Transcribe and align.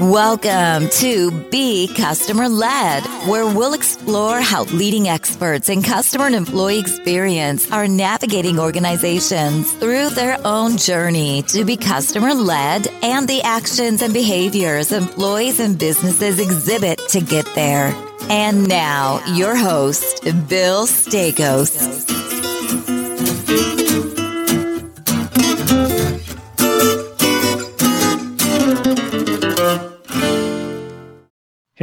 Welcome 0.00 0.88
to 0.94 1.30
Be 1.52 1.86
Customer 1.86 2.48
Led, 2.48 3.04
where 3.28 3.46
we'll 3.46 3.74
explore 3.74 4.40
how 4.40 4.64
leading 4.64 5.08
experts 5.08 5.68
in 5.68 5.82
customer 5.82 6.26
and 6.26 6.34
employee 6.34 6.80
experience 6.80 7.70
are 7.70 7.86
navigating 7.86 8.58
organizations 8.58 9.70
through 9.74 10.10
their 10.10 10.44
own 10.44 10.78
journey 10.78 11.42
to 11.42 11.64
be 11.64 11.76
customer 11.76 12.34
led 12.34 12.88
and 13.04 13.28
the 13.28 13.42
actions 13.42 14.02
and 14.02 14.12
behaviors 14.12 14.90
employees 14.90 15.60
and 15.60 15.78
businesses 15.78 16.40
exhibit 16.40 16.98
to 17.10 17.20
get 17.20 17.46
there. 17.54 17.94
And 18.28 18.66
now, 18.66 19.24
your 19.36 19.54
host, 19.54 20.24
Bill 20.48 20.88
Staikos. 20.88 22.23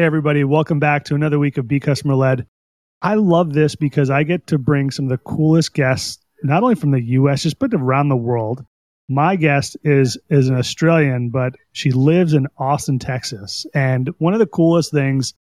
Hey, 0.01 0.07
everybody, 0.07 0.43
welcome 0.43 0.79
back 0.79 1.03
to 1.05 1.13
another 1.13 1.37
week 1.37 1.59
of 1.59 1.67
Be 1.67 1.79
Customer 1.79 2.15
Led. 2.15 2.47
I 3.03 3.13
love 3.13 3.53
this 3.53 3.75
because 3.75 4.09
I 4.09 4.23
get 4.23 4.47
to 4.47 4.57
bring 4.57 4.89
some 4.89 5.05
of 5.05 5.09
the 5.09 5.19
coolest 5.19 5.75
guests, 5.75 6.17
not 6.41 6.63
only 6.63 6.73
from 6.73 6.89
the 6.89 7.03
US, 7.03 7.43
just 7.43 7.59
but 7.59 7.71
around 7.71 8.09
the 8.09 8.15
world. 8.15 8.65
My 9.07 9.35
guest 9.35 9.77
is 9.83 10.17
is 10.31 10.49
an 10.49 10.57
Australian, 10.57 11.29
but 11.29 11.53
she 11.73 11.91
lives 11.91 12.33
in 12.33 12.47
Austin, 12.57 12.97
Texas. 12.97 13.67
And 13.75 14.09
one 14.17 14.33
of 14.33 14.39
the 14.39 14.47
coolest 14.47 14.91
things 14.91 15.35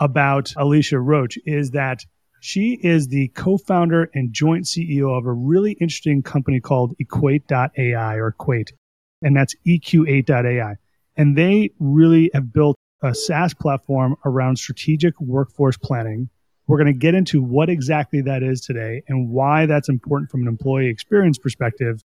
about 0.00 0.54
Alicia 0.56 1.00
Roach 1.00 1.36
is 1.44 1.72
that 1.72 2.00
she 2.40 2.80
is 2.82 3.08
the 3.08 3.28
co-founder 3.34 4.08
and 4.14 4.32
joint 4.32 4.64
CEO 4.64 5.18
of 5.18 5.26
a 5.26 5.34
really 5.34 5.72
interesting 5.82 6.22
company 6.22 6.60
called 6.60 6.94
Equate.ai 6.98 8.14
or 8.14 8.28
Equate, 8.28 8.72
and 9.20 9.36
that's 9.36 9.54
EQ8.ai. 9.66 10.76
And 11.14 11.36
they 11.36 11.72
really 11.78 12.30
have 12.32 12.54
built 12.54 12.78
a 13.02 13.14
SaaS 13.14 13.54
platform 13.54 14.16
around 14.24 14.56
strategic 14.56 15.18
workforce 15.20 15.76
planning. 15.76 16.28
We're 16.66 16.78
going 16.78 16.92
to 16.92 16.98
get 16.98 17.14
into 17.14 17.42
what 17.42 17.68
exactly 17.68 18.20
that 18.22 18.42
is 18.42 18.60
today 18.60 19.02
and 19.08 19.30
why 19.30 19.66
that's 19.66 19.88
important 19.88 20.30
from 20.30 20.42
an 20.42 20.48
employee 20.48 20.88
experience 20.88 21.38
perspective. 21.38 22.02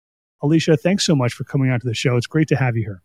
Alicia, 0.42 0.76
thanks 0.76 1.04
so 1.04 1.14
much 1.14 1.34
for 1.34 1.44
coming 1.44 1.70
out 1.70 1.80
to 1.82 1.86
the 1.86 1.94
show. 1.94 2.16
It's 2.16 2.26
great 2.26 2.48
to 2.48 2.56
have 2.56 2.76
you 2.76 2.82
here. 2.82 3.02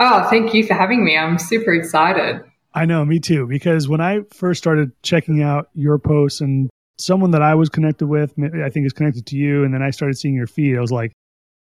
Oh, 0.00 0.26
thank 0.28 0.54
you 0.54 0.66
for 0.66 0.74
having 0.74 1.04
me. 1.04 1.16
I'm 1.16 1.38
super 1.38 1.72
excited. 1.72 2.42
I 2.74 2.86
know, 2.86 3.04
me 3.04 3.20
too, 3.20 3.46
because 3.46 3.88
when 3.88 4.00
I 4.00 4.20
first 4.32 4.58
started 4.58 4.90
checking 5.02 5.42
out 5.42 5.68
your 5.74 5.98
posts 5.98 6.40
and 6.40 6.70
someone 6.98 7.32
that 7.32 7.42
I 7.42 7.54
was 7.54 7.68
connected 7.68 8.06
with, 8.06 8.34
I 8.38 8.70
think 8.70 8.86
is 8.86 8.92
connected 8.92 9.26
to 9.26 9.36
you, 9.36 9.62
and 9.64 9.74
then 9.74 9.82
I 9.82 9.90
started 9.90 10.16
seeing 10.16 10.34
your 10.34 10.46
feed, 10.46 10.76
I 10.76 10.80
was 10.80 10.90
like, 10.90 11.12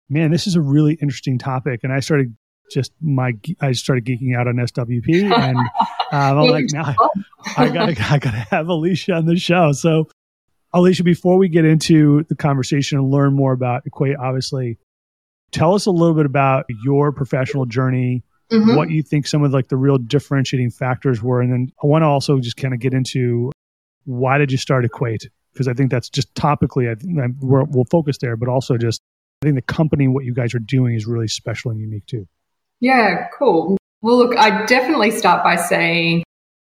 man, 0.09 0.31
this 0.31 0.47
is 0.47 0.55
a 0.55 0.61
really 0.61 0.95
interesting 0.95 1.39
topic. 1.39 1.81
And 1.83 1.93
I 1.93 2.01
started 2.01 2.37
just 2.71 2.93
my 3.01 3.33
I 3.61 3.73
started 3.73 4.05
geeking 4.05 4.37
out 4.37 4.49
on 4.49 4.57
SWP, 4.57 5.33
and 5.39 5.57
um, 5.57 6.39
I'm 6.39 6.49
like, 6.49 6.67
now 6.73 6.95
I, 7.57 7.65
I 7.65 7.69
gotta 7.69 7.97
I 8.11 8.19
gotta 8.19 8.47
have 8.51 8.69
Alicia 8.69 9.15
on 9.15 9.27
the 9.27 9.37
show. 9.37 9.73
So, 9.73 10.09
Alicia, 10.73 11.05
before 11.05 11.39
we 11.39 11.49
get 11.49 11.65
into 11.65 12.25
the 12.29 12.35
conversation 12.35 12.99
and 12.99 13.11
learn 13.11 13.35
more 13.35 13.53
about 13.53 13.83
Equate, 13.87 14.17
obviously, 14.19 14.79
tell 15.51 15.75
us 15.75 15.87
a 15.87 15.91
little 15.91 16.15
bit 16.15 16.27
about 16.27 16.67
your 16.85 17.13
professional 17.13 17.67
journey. 17.67 18.25
Mm-hmm. 18.51 18.77
What 18.77 18.91
you 18.91 19.03
think 19.03 19.27
some 19.27 19.43
of 19.45 19.53
like 19.53 19.69
the 19.69 19.77
real 19.77 19.97
differentiating 19.97 20.71
factors 20.71 21.23
were, 21.23 21.41
and 21.41 21.53
then 21.53 21.73
I 21.83 21.87
want 21.87 22.03
to 22.03 22.07
also 22.07 22.39
just 22.39 22.57
kind 22.57 22.75
of 22.75 22.81
get 22.81 22.93
into 22.93 23.51
why 24.05 24.37
did 24.37 24.53
you 24.53 24.59
start 24.59 24.85
Equate? 24.85 25.29
Because 25.53 25.69
I 25.69 25.75
think 25.75 25.91
that's 25.91 26.09
just 26.09 26.35
topically, 26.35 26.91
I 26.91 26.95
think 26.95 27.37
we'll 27.41 27.87
focus 27.91 28.19
there, 28.19 28.37
but 28.37 28.49
also 28.49 28.77
just 28.77 29.01
I 29.43 29.47
think 29.47 29.57
the 29.57 29.63
company, 29.63 30.07
what 30.07 30.25
you 30.25 30.35
guys 30.35 30.55
are 30.55 30.61
doing, 30.61 30.95
is 30.95 31.07
really 31.07 31.29
special 31.29 31.71
and 31.71 31.81
unique 31.81 32.07
too. 32.07 32.29
Yeah, 32.83 33.29
cool. 33.39 33.79
Well, 34.03 34.19
look, 34.19 34.37
I 34.37 34.67
definitely 34.67 35.13
start 35.13 35.45
by 35.45 35.55
saying 35.55 36.25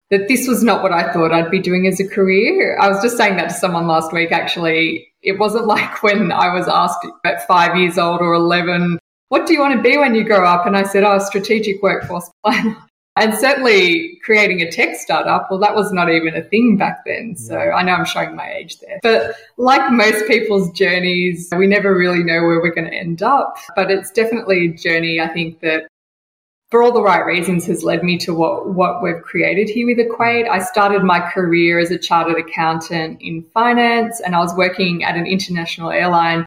that 0.09 0.29
this 0.29 0.47
was 0.47 0.63
not 0.63 0.81
what 0.81 0.93
I 0.93 1.11
thought 1.11 1.33
I'd 1.33 1.51
be 1.51 1.59
doing 1.59 1.85
as 1.85 1.99
a 1.99 2.07
career. 2.07 2.77
I 2.79 2.87
was 2.87 3.03
just 3.03 3.17
saying 3.17 3.35
that 3.35 3.49
to 3.49 3.53
someone 3.53 3.87
last 3.87 4.13
week, 4.13 4.31
actually. 4.31 5.11
It 5.21 5.37
wasn't 5.37 5.67
like 5.75 6.01
when 6.01 6.31
I 6.31 6.53
was 6.53 6.69
asked 6.69 7.05
at 7.25 7.45
five 7.45 7.77
years 7.77 7.97
old 7.97 8.21
or 8.21 8.33
11, 8.33 8.99
what 9.27 9.45
do 9.45 9.53
you 9.53 9.59
want 9.59 9.75
to 9.75 9.81
be 9.81 9.97
when 9.97 10.15
you 10.15 10.23
grow 10.23 10.47
up? 10.47 10.65
And 10.65 10.77
I 10.77 10.83
said, 10.83 11.03
oh, 11.03 11.19
strategic 11.19 11.83
workforce 11.83 12.31
planner. 12.43 12.77
And 13.19 13.33
certainly 13.33 14.19
creating 14.23 14.61
a 14.61 14.69
tech 14.69 14.95
startup, 14.95 15.47
well, 15.49 15.59
that 15.61 15.73
was 15.73 15.91
not 15.91 16.11
even 16.11 16.35
a 16.35 16.43
thing 16.43 16.77
back 16.77 17.03
then. 17.03 17.35
So 17.35 17.57
I 17.57 17.81
know 17.81 17.93
I'm 17.93 18.05
showing 18.05 18.35
my 18.35 18.47
age 18.53 18.79
there. 18.79 18.99
But 19.01 19.33
like 19.57 19.91
most 19.91 20.27
people's 20.27 20.69
journeys, 20.73 21.49
we 21.57 21.65
never 21.65 21.95
really 21.97 22.23
know 22.23 22.43
where 22.43 22.61
we're 22.61 22.75
going 22.75 22.91
to 22.91 22.95
end 22.95 23.23
up. 23.23 23.57
But 23.75 23.89
it's 23.89 24.11
definitely 24.11 24.67
a 24.67 24.73
journey, 24.73 25.19
I 25.19 25.29
think, 25.29 25.61
that 25.61 25.87
for 26.69 26.83
all 26.83 26.91
the 26.91 27.01
right 27.01 27.25
reasons 27.25 27.65
has 27.65 27.83
led 27.83 28.03
me 28.03 28.17
to 28.17 28.33
what, 28.33 28.73
what 28.73 29.01
we've 29.01 29.21
created 29.21 29.69
here 29.69 29.87
with 29.87 29.99
Equate. 29.99 30.47
I 30.47 30.59
started 30.59 31.03
my 31.03 31.19
career 31.19 31.79
as 31.79 31.91
a 31.91 31.97
chartered 31.97 32.37
accountant 32.37 33.21
in 33.21 33.43
finance 33.53 34.19
and 34.19 34.35
I 34.35 34.39
was 34.39 34.53
working 34.55 35.03
at 35.03 35.15
an 35.15 35.25
international 35.25 35.91
airline 35.91 36.45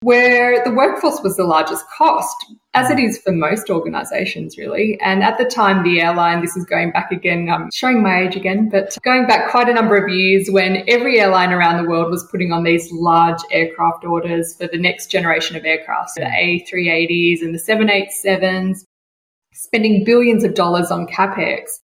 where 0.00 0.62
the 0.62 0.70
workforce 0.70 1.20
was 1.24 1.36
the 1.36 1.44
largest 1.44 1.84
cost, 1.96 2.36
as 2.72 2.88
it 2.88 3.00
is 3.00 3.18
for 3.18 3.32
most 3.32 3.68
organizations, 3.68 4.56
really. 4.56 4.96
And 5.00 5.24
at 5.24 5.38
the 5.38 5.44
time, 5.44 5.82
the 5.82 6.00
airline, 6.00 6.40
this 6.40 6.56
is 6.56 6.64
going 6.64 6.92
back 6.92 7.10
again, 7.10 7.48
I'm 7.48 7.68
showing 7.74 8.00
my 8.00 8.22
age 8.22 8.36
again, 8.36 8.68
but 8.68 8.96
going 9.02 9.26
back 9.26 9.50
quite 9.50 9.68
a 9.68 9.74
number 9.74 9.96
of 9.96 10.08
years 10.08 10.48
when 10.52 10.84
every 10.86 11.18
airline 11.18 11.52
around 11.52 11.82
the 11.82 11.90
world 11.90 12.12
was 12.12 12.22
putting 12.30 12.52
on 12.52 12.62
these 12.62 12.88
large 12.92 13.40
aircraft 13.50 14.04
orders 14.04 14.54
for 14.54 14.68
the 14.68 14.78
next 14.78 15.10
generation 15.10 15.56
of 15.56 15.64
aircraft, 15.64 16.10
so 16.10 16.20
the 16.20 16.26
A380s 16.26 17.42
and 17.42 17.52
the 17.52 17.58
787s 17.58 18.84
spending 19.58 20.04
billions 20.04 20.44
of 20.44 20.54
dollars 20.54 20.92
on 20.92 21.06
capex. 21.08 21.80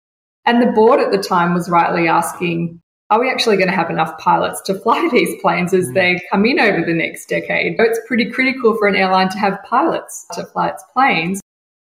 And 0.45 0.61
the 0.61 0.73
board 0.73 1.01
at 1.01 1.11
the 1.11 1.23
time 1.23 1.55
was 1.55 1.71
rightly 1.71 2.07
asking, 2.07 2.81
are 3.09 3.19
we 3.19 3.31
actually 3.31 3.57
going 3.57 3.69
to 3.69 3.75
have 3.75 3.89
enough 3.89 4.19
pilots 4.19 4.61
to 4.63 4.75
fly 4.81 5.09
these 5.11 5.41
planes 5.41 5.73
as 5.73 5.89
mm. 5.89 5.95
they 5.95 6.21
come 6.31 6.45
in 6.45 6.61
over 6.61 6.85
the 6.85 6.93
next 6.93 7.27
decade? 7.27 7.77
It's 7.79 8.01
pretty 8.07 8.31
critical 8.31 8.77
for 8.77 8.89
an 8.89 8.95
airline 8.95 9.31
to 9.31 9.39
have 9.39 9.59
pilots 9.65 10.27
to 10.33 10.45
fly 10.45 10.69
its 10.69 10.85
planes. 10.93 11.41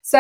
So 0.04 0.20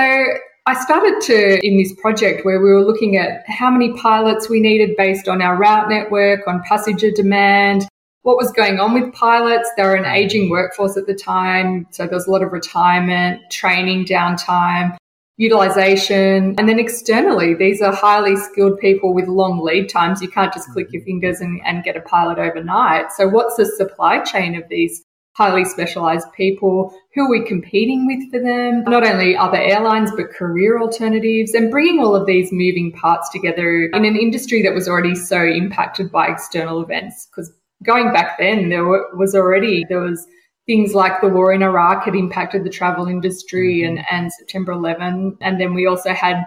I 0.66 0.74
started 0.84 1.22
to, 1.22 1.66
in 1.66 1.78
this 1.78 1.94
project 2.02 2.46
where 2.46 2.62
we 2.62 2.70
were 2.70 2.84
looking 2.84 3.16
at 3.16 3.44
how 3.48 3.72
many 3.72 3.94
pilots 3.94 4.50
we 4.50 4.60
needed 4.60 4.98
based 4.98 5.30
on 5.30 5.42
our 5.42 5.56
route 5.56 5.88
network, 5.88 6.46
on 6.46 6.62
passenger 6.68 7.12
demand, 7.12 7.88
what 8.24 8.38
was 8.38 8.52
going 8.52 8.80
on 8.80 8.94
with 8.94 9.14
pilots. 9.14 9.70
They 9.78 9.84
were 9.84 9.96
an 9.96 10.04
mm. 10.04 10.14
aging 10.14 10.50
workforce 10.50 10.98
at 10.98 11.08
the 11.08 11.16
time. 11.16 11.88
So 11.92 12.06
there 12.06 12.16
was 12.16 12.28
a 12.28 12.32
lot 12.32 12.44
of 12.44 12.52
retirement, 12.52 13.50
training 13.50 14.06
downtime 14.06 14.98
utilization. 15.38 16.56
And 16.58 16.70
then 16.70 16.80
externally, 16.80 17.54
these 17.54 17.82
are 17.82 17.94
highly 17.94 18.36
skilled 18.36 18.80
people 18.80 19.14
with 19.14 19.28
long 19.28 19.64
lead 19.64 19.90
times. 19.90 20.22
You 20.22 20.30
can't 20.30 20.54
just 20.54 20.70
click 20.70 20.88
your 20.92 21.02
mm-hmm. 21.02 21.06
fingers 21.06 21.42
and, 21.42 21.62
and 21.66 21.84
get 21.84 21.98
a 21.98 22.02
pilot 22.02 22.38
overnight. 22.40 23.12
So, 23.16 23.28
what's 23.28 23.56
the 23.56 23.66
supply 23.66 24.20
chain 24.20 24.56
of 24.56 24.68
these 24.70 25.04
highly 25.36 25.66
specialized 25.66 26.28
people? 26.34 26.94
Who 27.16 27.26
are 27.26 27.30
we 27.30 27.46
competing 27.46 28.06
with 28.06 28.32
for 28.32 28.40
them? 28.40 28.84
Not 28.84 29.06
only 29.06 29.36
other 29.36 29.58
airlines, 29.58 30.12
but 30.16 30.30
career 30.30 30.80
alternatives 30.80 31.54
and 31.54 31.72
bringing 31.72 32.00
all 32.00 32.16
of 32.16 32.28
these 32.28 32.52
moving 32.52 32.92
parts 32.92 33.30
together 33.30 33.86
in 33.94 34.06
an 34.06 34.16
industry 34.16 34.62
that 34.64 34.76
was 34.76 34.88
already 34.88 35.16
so 35.16 35.44
impacted 35.44 36.12
by 36.12 36.28
external 36.28 36.82
events. 36.82 37.28
Because 37.28 37.52
going 37.84 38.14
back 38.14 38.38
then, 38.38 38.70
there 38.70 38.86
was 38.86 39.34
already, 39.34 39.86
there 39.90 40.00
was 40.00 40.28
things 40.66 40.94
like 40.94 41.22
the 41.22 41.30
war 41.30 41.52
in 41.52 41.62
Iraq 41.62 42.06
had 42.06 42.16
impacted 42.16 42.64
the 42.64 42.70
travel 42.70 43.08
industry 43.08 43.82
mm-hmm. 43.82 43.98
and, 43.98 44.06
and 44.10 44.34
September 44.34 44.72
11. 44.72 45.38
And 45.42 45.60
then 45.60 45.74
we 45.74 45.88
also 45.88 46.14
had 46.14 46.46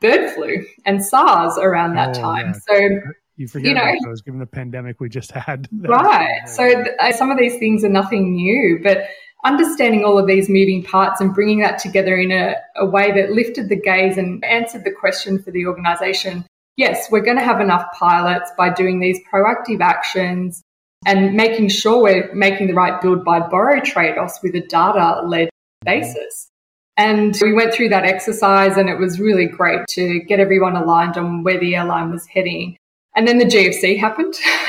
bird 0.00 0.30
flu 0.30 0.64
and 0.84 1.04
SARS 1.04 1.58
around 1.58 1.94
that 1.94 2.16
oh, 2.16 2.20
time. 2.20 2.46
Yeah. 2.46 2.76
So 2.76 3.00
you 3.36 3.48
forget 3.48 3.68
you 3.68 3.74
know, 3.74 3.82
about 3.82 3.98
those 4.04 4.22
given 4.22 4.40
the 4.40 4.46
pandemic 4.46 5.00
we 5.00 5.08
just 5.08 5.32
had. 5.32 5.68
Right. 5.72 6.48
So 6.48 6.66
th- 6.68 6.96
uh, 7.00 7.12
some 7.12 7.30
of 7.30 7.38
these 7.38 7.58
things 7.58 7.84
are 7.84 7.88
nothing 7.88 8.34
new, 8.34 8.80
but 8.82 9.08
understanding 9.44 10.04
all 10.04 10.18
of 10.18 10.26
these 10.26 10.48
moving 10.48 10.82
parts 10.84 11.20
and 11.20 11.34
bringing 11.34 11.60
that 11.60 11.78
together 11.78 12.16
in 12.16 12.30
a, 12.30 12.54
a 12.76 12.86
way 12.86 13.10
that 13.12 13.32
lifted 13.32 13.68
the 13.68 13.80
gaze 13.80 14.16
and 14.16 14.44
answered 14.44 14.84
the 14.84 14.92
question 14.92 15.42
for 15.42 15.50
the 15.50 15.66
organization. 15.66 16.44
Yes, 16.76 17.10
we're 17.10 17.22
going 17.22 17.36
to 17.36 17.44
have 17.44 17.60
enough 17.60 17.84
pilots 17.98 18.50
by 18.56 18.70
doing 18.70 19.00
these 19.00 19.18
proactive 19.32 19.80
actions 19.80 20.62
and 21.06 21.34
making 21.34 21.68
sure 21.68 22.02
we're 22.02 22.32
making 22.34 22.68
the 22.68 22.74
right 22.74 23.00
build 23.00 23.24
buy 23.24 23.40
borrow 23.40 23.80
trade 23.80 24.18
offs 24.18 24.40
with 24.42 24.54
a 24.54 24.60
data 24.60 25.22
led 25.26 25.50
basis. 25.84 26.48
And 26.96 27.36
we 27.40 27.52
went 27.52 27.72
through 27.72 27.88
that 27.88 28.04
exercise 28.04 28.76
and 28.76 28.88
it 28.88 28.98
was 28.98 29.18
really 29.18 29.46
great 29.46 29.86
to 29.90 30.20
get 30.20 30.40
everyone 30.40 30.76
aligned 30.76 31.16
on 31.16 31.42
where 31.42 31.58
the 31.58 31.74
airline 31.74 32.10
was 32.10 32.26
heading. 32.26 32.76
And 33.16 33.26
then 33.26 33.38
the 33.38 33.44
GFC 33.44 33.98
happened 33.98 34.34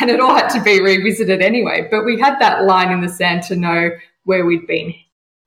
and 0.00 0.10
it 0.10 0.20
all 0.20 0.34
had 0.34 0.48
to 0.50 0.62
be 0.62 0.80
revisited 0.80 1.42
anyway. 1.42 1.88
But 1.90 2.04
we 2.04 2.18
had 2.18 2.38
that 2.38 2.64
line 2.64 2.90
in 2.90 3.00
the 3.00 3.08
sand 3.08 3.42
to 3.44 3.56
know 3.56 3.90
where 4.24 4.46
we'd 4.46 4.66
been 4.66 4.94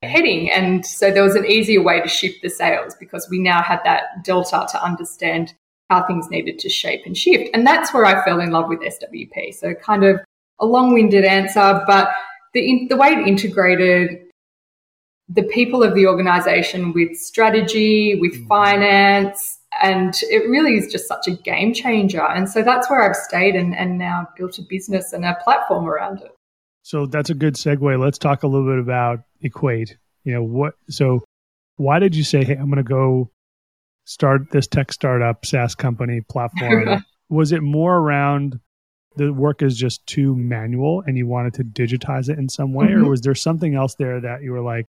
heading. 0.01 0.51
And 0.51 0.85
so 0.85 1.11
there 1.11 1.23
was 1.23 1.35
an 1.35 1.45
easier 1.45 1.81
way 1.81 2.01
to 2.01 2.07
shift 2.07 2.41
the 2.41 2.49
sails 2.49 2.95
because 2.99 3.27
we 3.29 3.39
now 3.39 3.61
had 3.61 3.79
that 3.85 4.23
delta 4.23 4.67
to 4.71 4.83
understand 4.83 5.53
how 5.89 6.05
things 6.05 6.29
needed 6.29 6.59
to 6.59 6.69
shape 6.69 7.01
and 7.05 7.17
shift. 7.17 7.49
And 7.53 7.65
that's 7.65 7.93
where 7.93 8.05
I 8.05 8.23
fell 8.25 8.39
in 8.39 8.51
love 8.51 8.69
with 8.69 8.79
SWP. 8.79 9.53
So 9.53 9.73
kind 9.75 10.03
of 10.03 10.19
a 10.59 10.65
long-winded 10.65 11.25
answer, 11.25 11.81
but 11.85 12.09
the, 12.53 12.87
the 12.89 12.95
way 12.95 13.09
it 13.09 13.27
integrated 13.27 14.21
the 15.27 15.43
people 15.43 15.83
of 15.83 15.95
the 15.95 16.07
organization 16.07 16.93
with 16.93 17.17
strategy, 17.17 18.17
with 18.19 18.33
mm. 18.35 18.47
finance, 18.47 19.59
and 19.81 20.13
it 20.23 20.49
really 20.49 20.77
is 20.77 20.91
just 20.91 21.07
such 21.07 21.27
a 21.27 21.31
game 21.31 21.73
changer. 21.73 22.21
And 22.21 22.47
so 22.49 22.61
that's 22.61 22.89
where 22.89 23.01
I've 23.01 23.15
stayed 23.15 23.55
and, 23.55 23.75
and 23.75 23.97
now 23.97 24.27
built 24.37 24.57
a 24.59 24.61
business 24.61 25.13
and 25.13 25.25
a 25.25 25.35
platform 25.43 25.87
around 25.87 26.21
it. 26.21 26.31
So 26.83 27.07
that's 27.07 27.31
a 27.31 27.33
good 27.33 27.55
segue. 27.55 27.99
Let's 27.99 28.19
talk 28.19 28.43
a 28.43 28.47
little 28.47 28.67
bit 28.67 28.79
about 28.79 29.21
Equate. 29.41 29.97
You 30.23 30.33
know, 30.33 30.43
what, 30.43 30.75
so 30.89 31.23
why 31.77 31.99
did 31.99 32.15
you 32.15 32.23
say, 32.23 32.43
hey, 32.43 32.53
I'm 32.53 32.69
going 32.69 32.77
to 32.77 32.83
go 32.83 33.31
start 34.05 34.51
this 34.51 34.67
tech 34.67 34.93
startup 34.93 35.45
SaaS 35.45 35.75
company 35.75 36.21
platform? 36.21 37.03
was 37.29 37.51
it 37.51 37.61
more 37.61 37.97
around 37.97 38.59
the 39.17 39.31
work 39.31 39.61
is 39.61 39.77
just 39.77 40.05
too 40.07 40.35
manual 40.35 41.03
and 41.05 41.17
you 41.17 41.27
wanted 41.27 41.53
to 41.55 41.63
digitize 41.63 42.29
it 42.29 42.37
in 42.37 42.49
some 42.49 42.73
way? 42.73 42.87
Mm-hmm. 42.87 43.05
Or 43.05 43.09
was 43.09 43.21
there 43.21 43.35
something 43.35 43.75
else 43.75 43.95
there 43.95 44.21
that 44.21 44.43
you 44.43 44.51
were 44.51 44.61
like, 44.61 44.85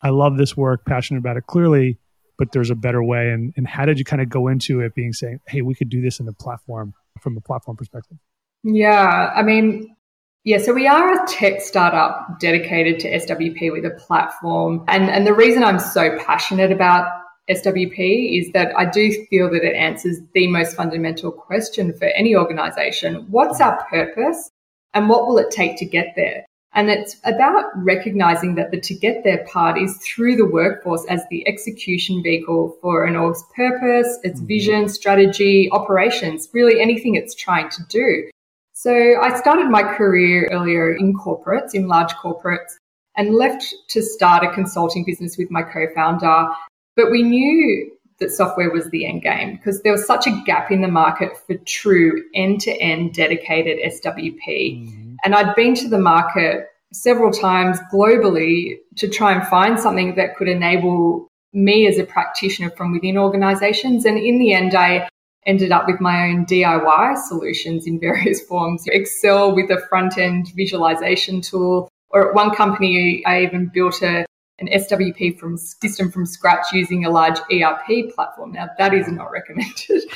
I 0.00 0.10
love 0.10 0.36
this 0.36 0.56
work, 0.56 0.84
passionate 0.86 1.20
about 1.20 1.36
it 1.36 1.46
clearly, 1.46 1.98
but 2.38 2.52
there's 2.52 2.70
a 2.70 2.74
better 2.74 3.02
way? 3.02 3.30
And, 3.30 3.52
and 3.56 3.66
how 3.66 3.84
did 3.84 3.98
you 3.98 4.04
kind 4.04 4.22
of 4.22 4.28
go 4.28 4.48
into 4.48 4.80
it 4.80 4.94
being 4.94 5.12
saying, 5.12 5.40
hey, 5.46 5.62
we 5.62 5.74
could 5.74 5.88
do 5.88 6.00
this 6.00 6.18
in 6.18 6.26
the 6.26 6.32
platform 6.32 6.94
from 7.20 7.36
a 7.36 7.40
platform 7.40 7.76
perspective? 7.76 8.18
Yeah, 8.64 9.32
I 9.34 9.42
mean, 9.42 9.96
yeah, 10.44 10.58
so 10.58 10.72
we 10.72 10.88
are 10.88 11.22
a 11.22 11.26
tech 11.26 11.60
startup 11.60 12.40
dedicated 12.40 12.98
to 13.00 13.12
SWP 13.12 13.70
with 13.72 13.84
a 13.84 13.90
platform. 13.90 14.84
And, 14.88 15.08
and 15.10 15.26
the 15.26 15.34
reason 15.34 15.62
I'm 15.62 15.78
so 15.78 16.16
passionate 16.18 16.72
about 16.72 17.06
SWP 17.50 18.40
is 18.40 18.52
that 18.52 18.72
I 18.76 18.84
do 18.84 19.26
feel 19.28 19.50
that 19.50 19.64
it 19.64 19.74
answers 19.74 20.18
the 20.32 20.46
most 20.46 20.76
fundamental 20.76 21.32
question 21.32 21.92
for 21.92 22.06
any 22.06 22.36
organization. 22.36 23.26
What's 23.30 23.60
our 23.60 23.84
purpose 23.90 24.50
and 24.94 25.08
what 25.08 25.26
will 25.26 25.38
it 25.38 25.50
take 25.50 25.76
to 25.78 25.84
get 25.84 26.14
there? 26.14 26.44
And 26.74 26.88
it's 26.88 27.16
about 27.24 27.64
recognizing 27.76 28.54
that 28.54 28.70
the 28.70 28.80
to 28.80 28.94
get 28.94 29.24
there 29.24 29.44
part 29.46 29.76
is 29.76 29.98
through 29.98 30.36
the 30.36 30.46
workforce 30.46 31.04
as 31.06 31.22
the 31.28 31.46
execution 31.46 32.22
vehicle 32.22 32.78
for 32.80 33.04
an 33.04 33.14
org's 33.14 33.44
purpose, 33.54 34.18
its 34.22 34.38
mm-hmm. 34.38 34.46
vision, 34.46 34.88
strategy, 34.88 35.68
operations, 35.70 36.48
really 36.54 36.80
anything 36.80 37.14
it's 37.14 37.34
trying 37.34 37.68
to 37.70 37.82
do. 37.88 38.30
So 38.72 39.20
I 39.20 39.38
started 39.38 39.68
my 39.68 39.82
career 39.82 40.48
earlier 40.50 40.94
in 40.94 41.14
corporates, 41.14 41.74
in 41.74 41.88
large 41.88 42.12
corporates, 42.14 42.72
and 43.16 43.34
left 43.34 43.74
to 43.90 44.02
start 44.02 44.42
a 44.42 44.50
consulting 44.52 45.04
business 45.04 45.36
with 45.36 45.50
my 45.50 45.62
co-founder. 45.62 46.48
But 46.96 47.10
we 47.10 47.22
knew 47.22 47.90
that 48.18 48.30
software 48.30 48.70
was 48.70 48.88
the 48.90 49.06
end 49.06 49.22
game 49.22 49.56
because 49.56 49.82
there 49.82 49.92
was 49.92 50.06
such 50.06 50.26
a 50.26 50.42
gap 50.46 50.70
in 50.70 50.80
the 50.80 50.88
market 50.88 51.36
for 51.46 51.56
true 51.66 52.22
end-to-end 52.34 53.14
dedicated 53.14 53.78
SWP. 53.92 54.38
Mm-hmm. 54.46 55.14
And 55.24 55.34
I'd 55.34 55.54
been 55.54 55.74
to 55.76 55.88
the 55.88 55.98
market 55.98 56.68
several 56.92 57.32
times 57.32 57.78
globally 57.92 58.76
to 58.96 59.08
try 59.08 59.32
and 59.32 59.46
find 59.46 59.78
something 59.78 60.14
that 60.16 60.36
could 60.36 60.48
enable 60.48 61.28
me 61.52 61.86
as 61.86 61.98
a 61.98 62.04
practitioner 62.04 62.70
from 62.70 62.92
within 62.92 63.18
organizations. 63.18 64.04
And 64.04 64.18
in 64.18 64.38
the 64.38 64.52
end, 64.52 64.74
I 64.74 65.08
ended 65.46 65.72
up 65.72 65.86
with 65.86 66.00
my 66.00 66.28
own 66.28 66.46
DIY 66.46 67.18
solutions 67.18 67.86
in 67.86 67.98
various 67.98 68.40
forms. 68.48 68.84
Excel 68.86 69.54
with 69.54 69.70
a 69.70 69.80
front 69.88 70.18
end 70.18 70.52
visualization 70.54 71.40
tool, 71.40 71.88
or 72.10 72.28
at 72.28 72.34
one 72.34 72.54
company, 72.54 73.24
I 73.26 73.42
even 73.42 73.70
built 73.72 74.02
a 74.02 74.24
an 74.62 74.68
SWP 74.80 75.38
from 75.38 75.56
system 75.56 76.10
from 76.10 76.24
scratch 76.24 76.72
using 76.72 77.04
a 77.04 77.10
large 77.10 77.38
ERP 77.52 78.14
platform. 78.14 78.52
Now 78.52 78.68
that 78.78 78.94
is 78.94 79.08
not 79.08 79.30
recommended. 79.30 80.04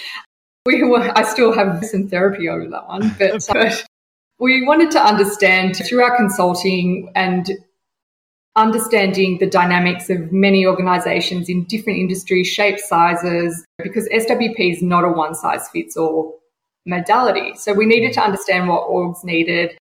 We 0.64 0.82
were, 0.82 1.12
I 1.16 1.22
still 1.22 1.52
have 1.52 1.84
some 1.84 2.08
therapy 2.08 2.48
over 2.48 2.68
that 2.68 2.88
one, 2.88 3.14
but, 3.20 3.40
but 3.52 3.86
we 4.40 4.66
wanted 4.66 4.90
to 4.90 5.00
understand 5.00 5.76
through 5.76 6.02
our 6.02 6.16
consulting 6.16 7.12
and 7.14 7.48
understanding 8.56 9.38
the 9.38 9.46
dynamics 9.46 10.10
of 10.10 10.32
many 10.32 10.66
organizations 10.66 11.48
in 11.48 11.66
different 11.66 12.00
industries, 12.00 12.48
shapes, 12.48 12.88
sizes, 12.88 13.64
because 13.78 14.08
SWP 14.08 14.72
is 14.72 14.82
not 14.82 15.04
a 15.04 15.08
one 15.08 15.36
size 15.36 15.68
fits 15.68 15.96
all 15.96 16.40
modality. 16.84 17.54
So 17.54 17.72
we 17.72 17.86
needed 17.86 18.12
to 18.14 18.20
mm. 18.20 18.24
understand 18.24 18.68
what 18.68 18.88
orgs 18.88 19.22
needed, 19.22 19.78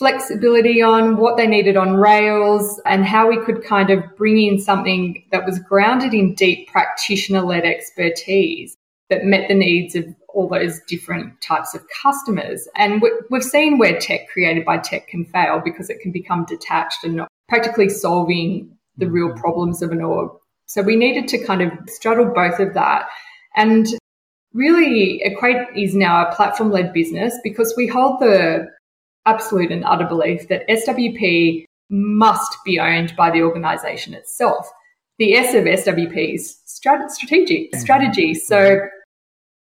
flexibility 0.00 0.80
on 0.80 1.18
what 1.18 1.36
they 1.36 1.46
needed 1.46 1.76
on 1.76 1.92
Rails, 1.92 2.80
and 2.86 3.04
how 3.04 3.28
we 3.28 3.38
could 3.44 3.62
kind 3.62 3.90
of 3.90 4.02
bring 4.16 4.40
in 4.40 4.58
something 4.58 5.22
that 5.30 5.44
was 5.44 5.58
grounded 5.58 6.14
in 6.14 6.34
deep 6.34 6.68
practitioner 6.68 7.42
led 7.42 7.66
expertise 7.66 8.74
that 9.10 9.26
met 9.26 9.46
the 9.46 9.54
needs 9.54 9.94
of 9.94 10.06
all 10.30 10.48
those 10.48 10.80
different 10.88 11.38
types 11.42 11.74
of 11.74 11.82
customers. 12.02 12.66
And 12.76 13.02
we've 13.28 13.44
seen 13.44 13.76
where 13.76 14.00
tech 14.00 14.28
created 14.28 14.64
by 14.64 14.78
tech 14.78 15.06
can 15.08 15.26
fail 15.26 15.60
because 15.62 15.90
it 15.90 16.00
can 16.00 16.12
become 16.12 16.46
detached 16.46 17.04
and 17.04 17.16
not 17.16 17.28
practically 17.50 17.90
solving 17.90 18.74
the 18.96 19.10
real 19.10 19.28
mm-hmm. 19.28 19.40
problems 19.40 19.82
of 19.82 19.90
an 19.90 20.00
org. 20.00 20.30
So 20.64 20.80
we 20.80 20.96
needed 20.96 21.28
to 21.28 21.44
kind 21.44 21.60
of 21.60 21.72
straddle 21.88 22.32
both 22.34 22.58
of 22.58 22.72
that. 22.72 23.06
And 23.54 23.86
really, 24.54 25.20
Equate 25.24 25.76
is 25.76 25.94
now 25.94 26.26
a 26.26 26.34
platform 26.34 26.70
led 26.70 26.94
business 26.94 27.36
because 27.44 27.74
we 27.76 27.86
hold 27.86 28.20
the 28.20 28.66
absolute 29.26 29.70
and 29.70 29.84
utter 29.84 30.06
belief 30.06 30.48
that 30.48 30.68
SWP 30.68 31.64
must 31.90 32.56
be 32.64 32.78
owned 32.78 33.14
by 33.16 33.30
the 33.30 33.42
organization 33.42 34.14
itself. 34.14 34.68
The 35.18 35.34
S 35.34 35.54
of 35.54 35.64
SWP 35.64 36.34
is 36.34 36.58
strategic 36.64 37.72
mm-hmm. 37.72 37.80
strategy. 37.80 38.34
So 38.34 38.80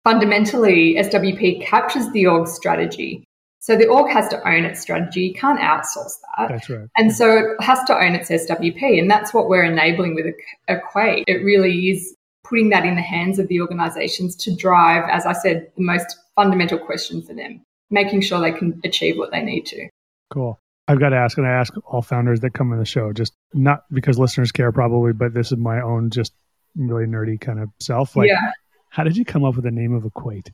fundamentally, 0.03 0.95
SWP 0.95 1.65
captures 1.65 2.09
the 2.11 2.27
org 2.27 2.47
strategy 2.47 3.25
so 3.59 3.75
the 3.75 3.87
org 3.87 4.09
has 4.11 4.29
to 4.29 4.47
own 4.47 4.63
its 4.63 4.79
strategy. 4.79 5.21
You 5.21 5.33
can't 5.33 5.59
outsource 5.59 6.15
that. 6.37 6.49
That's 6.49 6.69
right. 6.69 6.87
And 6.97 7.13
so 7.13 7.37
it 7.37 7.61
has 7.61 7.83
to 7.85 7.93
own 7.93 8.15
its 8.15 8.29
SWP. 8.29 8.99
And 8.99 9.11
that's 9.11 9.33
what 9.33 9.49
we're 9.49 9.65
enabling 9.65 10.15
with 10.15 10.25
a 10.25 10.33
Equate. 10.73 11.25
It 11.27 11.43
really 11.43 11.89
is 11.89 12.15
putting 12.45 12.69
that 12.69 12.85
in 12.85 12.95
the 12.95 13.01
hands 13.01 13.37
of 13.37 13.47
the 13.49 13.59
organizations 13.59 14.35
to 14.37 14.55
drive, 14.55 15.07
as 15.09 15.25
I 15.25 15.33
said, 15.33 15.69
the 15.75 15.83
most 15.83 16.17
fundamental 16.35 16.79
question 16.79 17.21
for 17.21 17.33
them, 17.33 17.61
making 17.89 18.21
sure 18.21 18.39
they 18.39 18.51
can 18.51 18.79
achieve 18.83 19.17
what 19.17 19.31
they 19.31 19.41
need 19.41 19.65
to. 19.67 19.89
Cool. 20.31 20.59
I've 20.87 20.99
got 20.99 21.09
to 21.09 21.17
ask, 21.17 21.37
and 21.37 21.45
I 21.45 21.51
ask 21.51 21.73
all 21.85 22.01
founders 22.01 22.39
that 22.39 22.53
come 22.53 22.71
on 22.71 22.79
the 22.79 22.85
show, 22.85 23.13
just 23.13 23.33
not 23.53 23.83
because 23.91 24.17
listeners 24.17 24.51
care 24.51 24.71
probably, 24.71 25.13
but 25.13 25.33
this 25.33 25.51
is 25.51 25.57
my 25.57 25.81
own 25.81 26.09
just 26.09 26.33
really 26.75 27.05
nerdy 27.05 27.39
kind 27.39 27.59
of 27.59 27.69
self. 27.79 28.15
Like, 28.15 28.29
yeah. 28.29 28.51
how 28.89 29.03
did 29.03 29.15
you 29.15 29.23
come 29.23 29.43
up 29.43 29.55
with 29.55 29.65
the 29.65 29.71
name 29.71 29.93
of 29.93 30.05
Equate? 30.05 30.51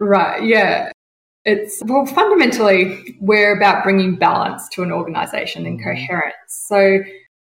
Right. 0.00 0.42
Yeah. 0.42 0.92
It's, 1.44 1.82
well, 1.86 2.06
fundamentally, 2.06 3.16
we're 3.20 3.56
about 3.56 3.82
bringing 3.82 4.16
balance 4.16 4.68
to 4.70 4.82
an 4.82 4.92
organization 4.92 5.66
and 5.66 5.80
mm-hmm. 5.80 5.88
coherence. 5.88 6.34
So, 6.48 6.98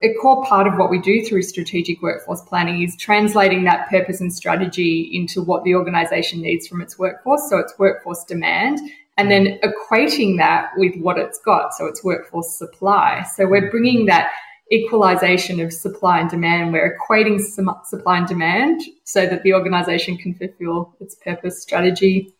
a 0.04 0.14
core 0.22 0.46
part 0.46 0.68
of 0.68 0.78
what 0.78 0.92
we 0.92 1.00
do 1.00 1.24
through 1.26 1.42
strategic 1.42 2.02
workforce 2.02 2.42
planning 2.42 2.84
is 2.84 2.96
translating 2.98 3.64
that 3.64 3.90
purpose 3.90 4.22
and 4.22 4.32
strategy 4.32 5.10
into 5.12 5.42
what 5.42 5.64
the 5.64 5.74
organization 5.74 6.42
needs 6.42 6.68
from 6.68 6.82
its 6.82 7.00
workforce. 7.00 7.50
So, 7.50 7.58
it's 7.58 7.78
workforce 7.80 8.24
demand, 8.26 8.80
and 9.18 9.32
then 9.32 9.60
equating 9.64 10.38
that 10.38 10.70
with 10.78 10.96
what 10.98 11.18
it's 11.18 11.40
got. 11.44 11.74
So, 11.74 11.86
it's 11.88 12.04
workforce 12.04 12.58
supply. 12.58 13.26
So, 13.36 13.48
we're 13.48 13.72
bringing 13.72 14.06
that 14.06 14.32
equalization 14.72 15.60
of 15.60 15.74
supply 15.74 16.20
and 16.20 16.30
demand. 16.30 16.74
We're 16.74 16.98
equating 16.98 17.40
supply 17.40 18.18
and 18.18 18.28
demand 18.28 18.82
so 19.04 19.26
that 19.26 19.42
the 19.44 19.54
organization 19.54 20.18
can 20.18 20.36
fulfill 20.36 20.96
its 21.00 21.16
purpose, 21.16 21.62
strategy, 21.62 22.36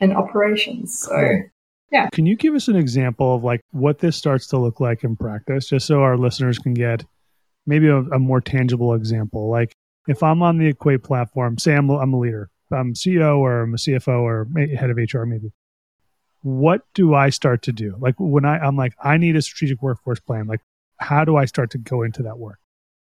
and 0.00 0.14
operations. 0.14 0.98
So, 0.98 1.38
yeah. 1.90 2.08
Can 2.12 2.26
you 2.26 2.36
give 2.36 2.54
us 2.54 2.68
an 2.68 2.76
example 2.76 3.36
of 3.36 3.44
like 3.44 3.60
what 3.70 3.98
this 3.98 4.16
starts 4.16 4.46
to 4.48 4.58
look 4.58 4.80
like 4.80 5.04
in 5.04 5.16
practice, 5.16 5.68
just 5.68 5.86
so 5.86 6.00
our 6.00 6.16
listeners 6.16 6.58
can 6.58 6.74
get 6.74 7.04
maybe 7.66 7.88
a, 7.88 7.98
a 7.98 8.18
more 8.18 8.40
tangible 8.40 8.94
example? 8.94 9.50
Like 9.50 9.74
if 10.08 10.22
I'm 10.22 10.42
on 10.42 10.58
the 10.58 10.68
Equate 10.68 11.02
platform, 11.02 11.58
say 11.58 11.74
I'm, 11.74 11.90
I'm 11.90 12.12
a 12.12 12.18
leader, 12.18 12.50
I'm 12.72 12.94
CEO 12.94 13.38
or 13.38 13.62
I'm 13.62 13.74
a 13.74 13.76
CFO 13.76 14.20
or 14.20 14.48
head 14.76 14.90
of 14.90 14.96
HR, 14.96 15.24
maybe. 15.24 15.52
What 16.42 16.82
do 16.94 17.14
I 17.14 17.30
start 17.30 17.62
to 17.62 17.72
do? 17.72 17.96
Like 17.98 18.16
when 18.18 18.44
I, 18.44 18.58
I'm 18.58 18.76
like, 18.76 18.94
I 19.02 19.16
need 19.16 19.36
a 19.36 19.42
strategic 19.42 19.82
workforce 19.82 20.20
plan. 20.20 20.46
Like, 20.46 20.60
how 20.98 21.24
do 21.24 21.36
I 21.36 21.46
start 21.46 21.70
to 21.70 21.78
go 21.78 22.02
into 22.02 22.22
that 22.24 22.38
work? 22.38 22.58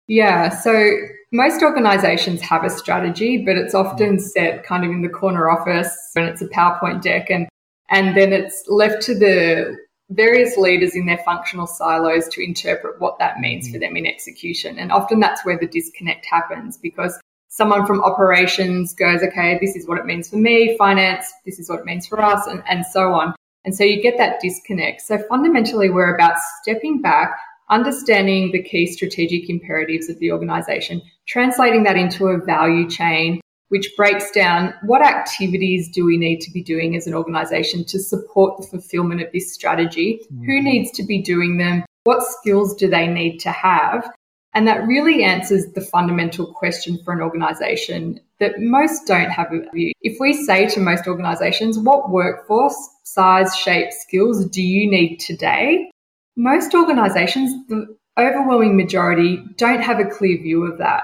Yeah. 0.08 0.50
So 0.50 0.90
most 1.34 1.62
organizations 1.62 2.42
have 2.42 2.64
a 2.64 2.70
strategy, 2.70 3.44
but 3.46 3.58
it's 3.58 3.76
often 3.76 4.20
set 4.20 4.64
kind 4.64 4.86
of 4.86 4.92
in 4.92 5.02
the 5.02 5.10
corner 5.10 5.50
office 5.50 6.12
and 6.16 6.26
it's 6.30 6.42
a 6.42 6.48
PowerPoint 6.48 7.02
deck 7.02 7.30
and 7.30 7.48
and 7.89 8.15
then 8.15 8.34
it's 8.34 8.63
left 8.67 9.01
to 9.03 9.17
the 9.17 9.77
various 10.10 10.58
leaders 10.58 10.96
in 10.96 11.06
their 11.06 11.17
functional 11.20 11.67
silos 11.67 12.27
to 12.29 12.44
interpret 12.44 13.00
what 13.00 13.20
that 13.20 13.39
means 13.39 13.70
for 13.70 13.77
mm. 13.77 13.82
them 13.82 13.98
in 13.98 14.06
execution. 14.06 14.79
And 14.79 14.91
often 14.91 15.20
that's 15.20 15.46
where 15.46 15.58
the 15.58 15.67
disconnect 15.67 16.25
happens 16.25 16.77
because 16.77 17.20
someone 17.50 17.86
from 17.86 18.03
operations 18.03 18.94
goes, 18.94 19.22
okay, 19.22 19.58
this 19.60 19.75
is 19.75 19.88
what 19.88 19.98
it 19.98 20.06
means 20.06 20.29
for 20.29 20.38
me, 20.38 20.77
finance, 20.77 21.32
this 21.46 21.60
is 21.60 21.70
what 21.70 21.79
it 21.79 21.86
means 21.86 22.08
for 22.08 22.22
us, 22.22 22.48
and, 22.48 22.63
and 22.70 22.86
so 22.86 23.13
on. 23.13 23.36
And 23.65 23.75
so 23.75 23.84
you 23.84 24.01
get 24.01 24.17
that 24.17 24.39
disconnect. 24.39 25.01
So 25.01 25.17
fundamentally, 25.27 25.89
we're 25.89 26.15
about 26.15 26.38
stepping 26.62 27.01
back, 27.01 27.38
understanding 27.70 28.51
the 28.51 28.63
key 28.63 28.88
strategic 28.88 29.50
imperatives 29.50 30.08
of 30.08 30.20
the 30.20 30.32
organization, 30.32 31.01
translating 31.27 31.84
that 31.84 31.98
into 31.98 32.27
a 32.27 32.38
value 32.38 32.89
chain, 32.89 33.41
which 33.70 33.92
breaks 33.98 34.32
down 34.32 34.74
what 34.84 35.06
activities 35.06 35.90
do 35.90 36.06
we 36.06 36.18
need 36.18 36.40
to 36.42 36.52
be 36.52 36.64
doing 36.64 36.96
as 36.96 37.08
an 37.08 37.14
organization 37.14 37.84
to 37.86 38.00
support 38.00 38.58
the 38.58 38.68
fulfillment 38.68 39.22
of 39.22 39.32
this 39.32 39.54
strategy? 39.54 40.22
Mm-hmm. 40.32 40.46
Who 40.46 40.62
needs 40.62 40.92
to 40.92 41.04
be 41.04 41.22
doing 41.22 41.58
them? 41.58 41.86
What 42.04 42.24
skills 42.24 42.76
do 42.76 42.88
they 42.88 43.08
need 43.08 43.40
to 43.40 43.52
have? 43.52 44.10
And 44.54 44.68
that 44.68 44.88
really 44.88 45.24
answers 45.24 45.66
the 45.74 45.82
fundamental 45.82 46.52
question 46.54 47.00
for 47.04 47.14
an 47.14 47.22
organization 47.22 48.20
that 48.40 48.60
most 48.60 49.06
don't 49.06 49.30
have 49.30 49.52
a 49.52 49.70
view. 49.72 49.92
If 50.02 50.18
we 50.20 50.34
say 50.34 50.68
to 50.70 50.80
most 50.80 51.08
organizations, 51.08 51.78
what 51.78 52.10
workforce, 52.10 52.76
size, 53.04 53.56
shape, 53.56 53.92
skills 53.92 54.46
do 54.48 54.62
you 54.62 54.90
need 54.90 55.18
today? 55.18 55.92
Most 56.36 56.74
organizations, 56.74 57.52
the 57.68 57.96
overwhelming 58.18 58.78
majority, 58.78 59.44
don't 59.58 59.82
have 59.82 60.00
a 60.00 60.06
clear 60.06 60.42
view 60.42 60.66
of 60.66 60.78
that. 60.78 61.04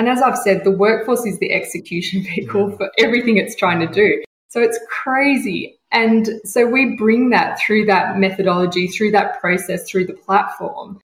And 0.00 0.08
as 0.08 0.22
I've 0.22 0.38
said, 0.38 0.64
the 0.64 0.70
workforce 0.70 1.26
is 1.26 1.38
the 1.40 1.52
execution 1.52 2.22
vehicle 2.34 2.74
for 2.78 2.90
everything 2.96 3.36
it's 3.36 3.54
trying 3.54 3.86
to 3.86 3.86
do. 3.86 4.22
So 4.48 4.62
it's 4.62 4.80
crazy. 4.88 5.78
And 5.92 6.26
so 6.44 6.64
we 6.64 6.96
bring 6.96 7.28
that 7.30 7.60
through 7.60 7.84
that 7.84 8.16
methodology, 8.16 8.86
through 8.86 9.10
that 9.10 9.38
process, 9.42 9.90
through 9.90 10.06
the 10.06 10.14
platform 10.14 10.98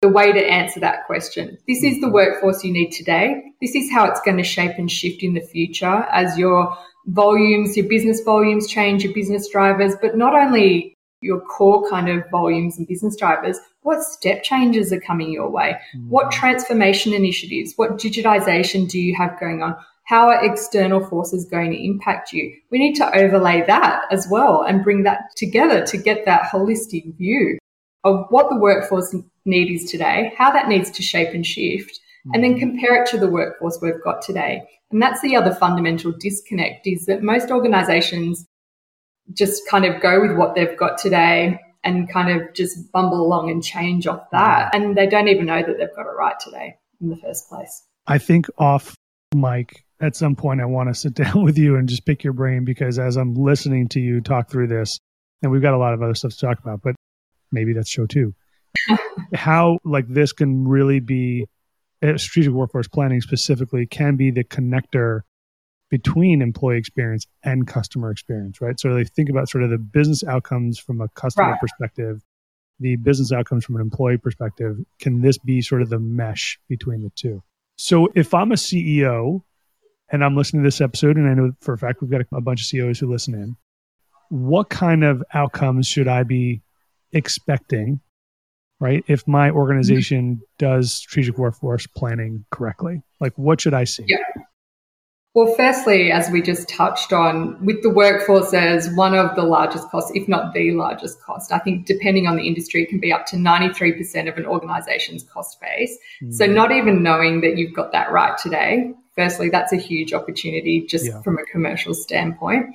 the 0.00 0.08
way 0.08 0.32
to 0.32 0.40
answer 0.40 0.80
that 0.80 1.04
question. 1.04 1.58
This 1.68 1.82
is 1.82 2.00
the 2.00 2.06
mm-hmm. 2.06 2.14
workforce 2.14 2.64
you 2.64 2.72
need 2.72 2.92
today. 2.92 3.42
This 3.60 3.74
is 3.74 3.92
how 3.92 4.06
it's 4.06 4.22
going 4.22 4.38
to 4.38 4.42
shape 4.42 4.78
and 4.78 4.90
shift 4.90 5.22
in 5.22 5.34
the 5.34 5.42
future 5.42 6.06
as 6.10 6.38
your 6.38 6.74
volumes, 7.08 7.76
your 7.76 7.86
business 7.86 8.22
volumes 8.22 8.66
change, 8.66 9.04
your 9.04 9.12
business 9.12 9.50
drivers, 9.50 9.92
but 10.00 10.16
not 10.16 10.34
only 10.34 10.94
your 11.20 11.40
core 11.40 11.88
kind 11.88 12.08
of 12.08 12.28
volumes 12.30 12.78
and 12.78 12.86
business 12.86 13.16
drivers, 13.16 13.58
what 13.82 14.02
step 14.02 14.42
changes 14.42 14.92
are 14.92 15.00
coming 15.00 15.32
your 15.32 15.50
way? 15.50 15.76
Mm-hmm. 15.96 16.08
What 16.08 16.32
transformation 16.32 17.12
initiatives, 17.12 17.74
what 17.76 17.98
digitization 17.98 18.88
do 18.88 18.98
you 18.98 19.14
have 19.16 19.38
going 19.38 19.62
on? 19.62 19.76
How 20.04 20.28
are 20.28 20.44
external 20.44 21.06
forces 21.06 21.44
going 21.44 21.70
to 21.70 21.84
impact 21.84 22.32
you? 22.32 22.52
We 22.70 22.78
need 22.78 22.94
to 22.96 23.16
overlay 23.16 23.62
that 23.66 24.02
as 24.10 24.26
well 24.30 24.62
and 24.62 24.82
bring 24.82 25.04
that 25.04 25.30
together 25.36 25.86
to 25.86 25.96
get 25.96 26.24
that 26.24 26.50
holistic 26.50 27.16
view 27.16 27.58
of 28.02 28.26
what 28.30 28.48
the 28.48 28.56
workforce 28.56 29.14
need 29.44 29.70
is 29.70 29.90
today, 29.90 30.32
how 30.36 30.50
that 30.52 30.68
needs 30.68 30.90
to 30.92 31.02
shape 31.02 31.34
and 31.34 31.46
shift, 31.46 32.00
and 32.32 32.42
then 32.42 32.54
mm. 32.54 32.58
compare 32.58 33.02
it 33.02 33.10
to 33.10 33.18
the 33.18 33.30
workforce 33.30 33.78
we've 33.80 34.02
got 34.02 34.22
today. 34.22 34.62
And 34.90 35.00
that's 35.00 35.22
the 35.22 35.36
other 35.36 35.54
fundamental 35.54 36.12
disconnect 36.12 36.86
is 36.86 37.06
that 37.06 37.22
most 37.22 37.50
organizations 37.50 38.46
just 39.32 39.62
kind 39.68 39.84
of 39.84 40.00
go 40.00 40.20
with 40.20 40.36
what 40.36 40.54
they've 40.54 40.76
got 40.76 40.98
today 40.98 41.58
and 41.82 42.12
kind 42.12 42.40
of 42.40 42.52
just 42.54 42.90
bumble 42.92 43.20
along 43.20 43.50
and 43.50 43.62
change 43.62 44.06
off 44.06 44.30
that. 44.32 44.74
And 44.74 44.96
they 44.96 45.06
don't 45.06 45.28
even 45.28 45.46
know 45.46 45.62
that 45.62 45.78
they've 45.78 45.94
got 45.96 46.06
it 46.06 46.16
right 46.18 46.38
today 46.38 46.76
in 47.00 47.08
the 47.08 47.16
first 47.16 47.48
place. 47.48 47.84
I 48.06 48.18
think 48.18 48.46
off 48.58 48.94
Mike, 49.34 49.84
at 50.00 50.16
some 50.16 50.34
point, 50.34 50.60
I 50.60 50.66
want 50.66 50.88
to 50.88 50.94
sit 50.94 51.14
down 51.22 51.42
with 51.42 51.58
you 51.58 51.76
and 51.76 51.88
just 51.88 52.04
pick 52.04 52.24
your 52.24 52.32
brain 52.32 52.64
because 52.64 52.98
as 52.98 53.16
I'm 53.16 53.34
listening 53.34 53.88
to 53.90 54.00
you 54.00 54.20
talk 54.20 54.50
through 54.50 54.68
this, 54.68 54.98
and 55.42 55.50
we've 55.50 55.62
got 55.62 55.74
a 55.74 55.78
lot 55.78 55.94
of 55.94 56.02
other 56.02 56.14
stuff 56.14 56.32
to 56.32 56.38
talk 56.38 56.58
about, 56.58 56.82
but 56.82 56.94
maybe 57.50 57.72
that's 57.72 57.88
show 57.88 58.06
two. 58.06 58.34
how 59.34 59.78
like 59.84 60.06
this 60.08 60.32
can 60.32 60.66
really 60.68 61.00
be 61.00 61.46
uh, 62.02 62.16
strategic 62.16 62.52
workforce 62.52 62.88
planning 62.88 63.20
specifically 63.20 63.86
can 63.86 64.16
be 64.16 64.30
the 64.30 64.44
connector 64.44 65.20
between 65.90 66.40
employee 66.40 66.78
experience 66.78 67.26
and 67.42 67.66
customer 67.66 68.10
experience, 68.10 68.60
right? 68.60 68.78
So 68.78 68.94
they 68.94 69.04
think 69.04 69.28
about 69.28 69.48
sort 69.48 69.64
of 69.64 69.70
the 69.70 69.78
business 69.78 70.24
outcomes 70.24 70.78
from 70.78 71.00
a 71.00 71.08
customer 71.08 71.50
right. 71.50 71.60
perspective, 71.60 72.22
the 72.78 72.96
business 72.96 73.32
outcomes 73.32 73.64
from 73.64 73.76
an 73.76 73.82
employee 73.82 74.16
perspective. 74.16 74.78
Can 75.00 75.20
this 75.20 75.36
be 75.38 75.60
sort 75.60 75.82
of 75.82 75.90
the 75.90 75.98
mesh 75.98 76.58
between 76.68 77.02
the 77.02 77.10
two? 77.10 77.42
So 77.76 78.08
if 78.14 78.32
I'm 78.32 78.52
a 78.52 78.56
CEO 78.56 79.42
and 80.10 80.24
I'm 80.24 80.36
listening 80.36 80.62
to 80.62 80.66
this 80.66 80.80
episode, 80.80 81.16
and 81.16 81.28
I 81.28 81.34
know 81.34 81.52
for 81.60 81.74
a 81.74 81.78
fact 81.78 82.00
we've 82.00 82.10
got 82.10 82.22
a 82.32 82.40
bunch 82.40 82.60
of 82.60 82.66
CEOs 82.66 82.98
who 82.98 83.10
listen 83.10 83.34
in, 83.34 83.56
what 84.28 84.70
kind 84.70 85.04
of 85.04 85.22
outcomes 85.34 85.86
should 85.86 86.08
I 86.08 86.22
be 86.22 86.62
expecting 87.12 88.00
right? 88.80 89.04
If 89.06 89.28
my 89.28 89.50
organization 89.50 90.40
does 90.58 90.94
strategic 90.94 91.36
workforce 91.36 91.86
planning 91.86 92.46
correctly, 92.50 93.02
like 93.20 93.34
what 93.36 93.60
should 93.60 93.74
I 93.74 93.84
see? 93.84 94.04
Yeah. 94.06 94.16
Well, 95.32 95.54
firstly, 95.54 96.10
as 96.10 96.28
we 96.30 96.42
just 96.42 96.68
touched 96.68 97.12
on, 97.12 97.64
with 97.64 97.82
the 97.82 97.90
workforce 97.90 98.52
as 98.52 98.92
one 98.94 99.14
of 99.14 99.36
the 99.36 99.44
largest 99.44 99.88
costs, 99.88 100.10
if 100.12 100.26
not 100.26 100.52
the 100.54 100.72
largest 100.72 101.22
cost, 101.22 101.52
I 101.52 101.58
think 101.60 101.86
depending 101.86 102.26
on 102.26 102.34
the 102.34 102.48
industry, 102.48 102.82
it 102.82 102.88
can 102.88 102.98
be 102.98 103.12
up 103.12 103.26
to 103.26 103.36
93% 103.36 104.28
of 104.28 104.36
an 104.36 104.44
organization's 104.44 105.22
cost 105.22 105.60
base. 105.60 105.96
Mm. 106.20 106.34
So, 106.34 106.46
not 106.46 106.72
even 106.72 107.04
knowing 107.04 107.42
that 107.42 107.56
you've 107.56 107.74
got 107.74 107.92
that 107.92 108.10
right 108.10 108.36
today, 108.38 108.92
firstly, 109.14 109.50
that's 109.50 109.72
a 109.72 109.76
huge 109.76 110.12
opportunity 110.12 110.84
just 110.84 111.06
yeah. 111.06 111.22
from 111.22 111.38
a 111.38 111.44
commercial 111.44 111.94
standpoint. 111.94 112.66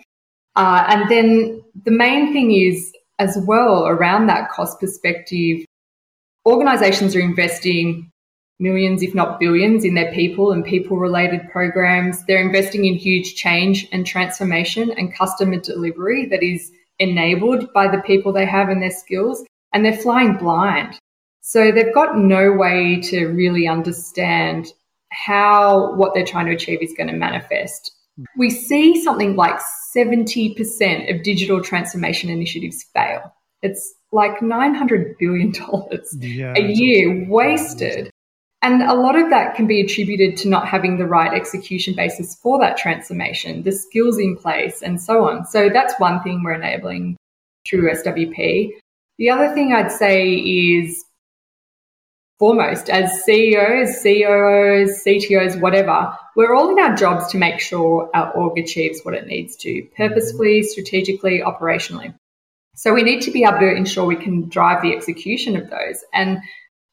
Uh, 0.56 0.86
and 0.88 1.12
then 1.12 1.62
the 1.84 1.92
main 1.92 2.32
thing 2.32 2.54
is, 2.54 2.94
as 3.20 3.38
well, 3.46 3.86
around 3.86 4.28
that 4.28 4.50
cost 4.50 4.80
perspective, 4.80 5.66
organizations 6.46 7.18
are 7.18 7.22
investing 7.22 8.12
millions, 8.60 9.02
if 9.02 9.14
not 9.14 9.40
billions, 9.40 9.84
in 9.84 9.96
their 9.96 10.12
people 10.14 10.52
and 10.52 10.64
people 10.64 10.98
related 10.98 11.50
programs. 11.52 12.24
They're 12.26 12.42
investing 12.42 12.86
in 12.86 12.96
huge 12.96 13.36
change 13.36 13.88
and 13.92 14.06
transformation 14.06 14.92
and 14.92 15.16
customer 15.16 15.60
delivery 15.60 16.26
that 16.28 16.44
is 16.44 16.72
enabled 17.00 17.72
by 17.74 17.88
the 17.88 18.02
people 18.02 18.32
they 18.32 18.46
have 18.46 18.70
and 18.70 18.82
their 18.82 18.92
skills, 18.92 19.44
and 19.74 19.84
they're 19.84 19.98
flying 19.98 20.38
blind. 20.38 20.98
So 21.42 21.72
they've 21.72 21.94
got 21.94 22.18
no 22.18 22.54
way 22.54 23.02
to 23.02 23.28
really 23.28 23.68
understand 23.68 24.68
how 25.12 25.94
what 25.96 26.14
they're 26.14 26.26
trying 26.26 26.48
to 26.48 26.54
achieve 26.54 26.82
is 26.82 26.94
going 26.98 27.08
to 27.08 27.14
manifest. 27.14 27.92
We 28.38 28.50
see 28.50 29.04
something 29.04 29.36
like 29.36 29.60
70% 29.96 31.14
of 31.14 31.24
digital 31.24 31.62
transformation 31.62 32.30
initiatives 32.30 32.84
fail. 32.94 33.34
It's 33.62 33.94
like 34.12 34.40
$900 34.40 35.18
billion 35.20 35.54
yeah, 36.20 36.54
a 36.56 36.62
year 36.62 37.28
wasted. 37.30 38.10
And 38.66 38.82
a 38.82 38.96
lot 38.96 39.16
of 39.16 39.30
that 39.30 39.54
can 39.54 39.68
be 39.68 39.80
attributed 39.80 40.38
to 40.38 40.50
not 40.50 40.68
having 40.68 40.98
the 40.98 41.06
right 41.06 41.32
execution 41.32 41.94
basis 41.94 42.34
for 42.34 42.58
that 42.62 42.78
transformation, 42.78 43.62
the 43.62 43.72
skills 43.72 44.18
in 44.18 44.36
place, 44.36 44.82
and 44.82 45.00
so 45.00 45.30
on. 45.30 45.46
So 45.46 45.70
that's 45.70 45.94
one 46.00 46.24
thing 46.24 46.42
we're 46.42 46.54
enabling 46.54 47.16
through 47.70 47.92
SWP. 47.92 48.72
The 49.20 49.30
other 49.30 49.54
thing 49.54 49.72
I'd 49.72 49.92
say 49.92 50.34
is 50.34 51.06
foremost, 52.40 52.90
as 52.90 53.24
CEOs, 53.24 54.02
COOs, 54.02 55.04
CTOs, 55.06 55.62
whatever, 55.62 56.18
we're 56.36 56.56
all 56.56 56.72
in 56.72 56.80
our 56.80 56.96
jobs 56.96 57.28
to 57.34 57.38
make 57.38 57.60
sure 57.60 58.10
our 58.16 58.32
org 58.32 58.58
achieves 58.58 59.02
what 59.04 59.14
it 59.14 59.28
needs 59.28 59.56
to 59.58 59.88
purposefully, 59.96 60.64
strategically, 60.64 61.40
operationally. 61.46 62.16
So 62.74 62.96
we 62.96 63.04
need 63.04 63.22
to 63.22 63.32
be 63.32 63.44
able 63.44 63.60
to 63.60 63.76
ensure 63.76 64.06
we 64.06 64.16
can 64.16 64.50
drive 64.50 64.82
the 64.82 64.96
execution 64.96 65.56
of 65.56 65.70
those. 65.70 66.04
And 66.16 66.40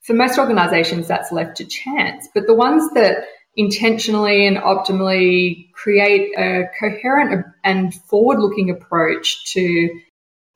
for 0.03 0.15
most 0.15 0.39
organizations, 0.39 1.09
that's 1.09 1.33
left 1.33 1.57
to 1.59 1.65
chance. 1.65 2.29
But 2.35 2.47
the 2.47 2.55
ones 2.55 2.91
that 2.95 3.25
intentionally 3.57 4.47
and 4.47 4.57
optimally 4.57 5.73
create 5.73 6.33
a 6.39 6.65
coherent 6.79 7.45
and 7.65 7.95
forward 7.95 8.39
looking 8.39 8.71
approach 8.71 9.53
to 9.53 10.01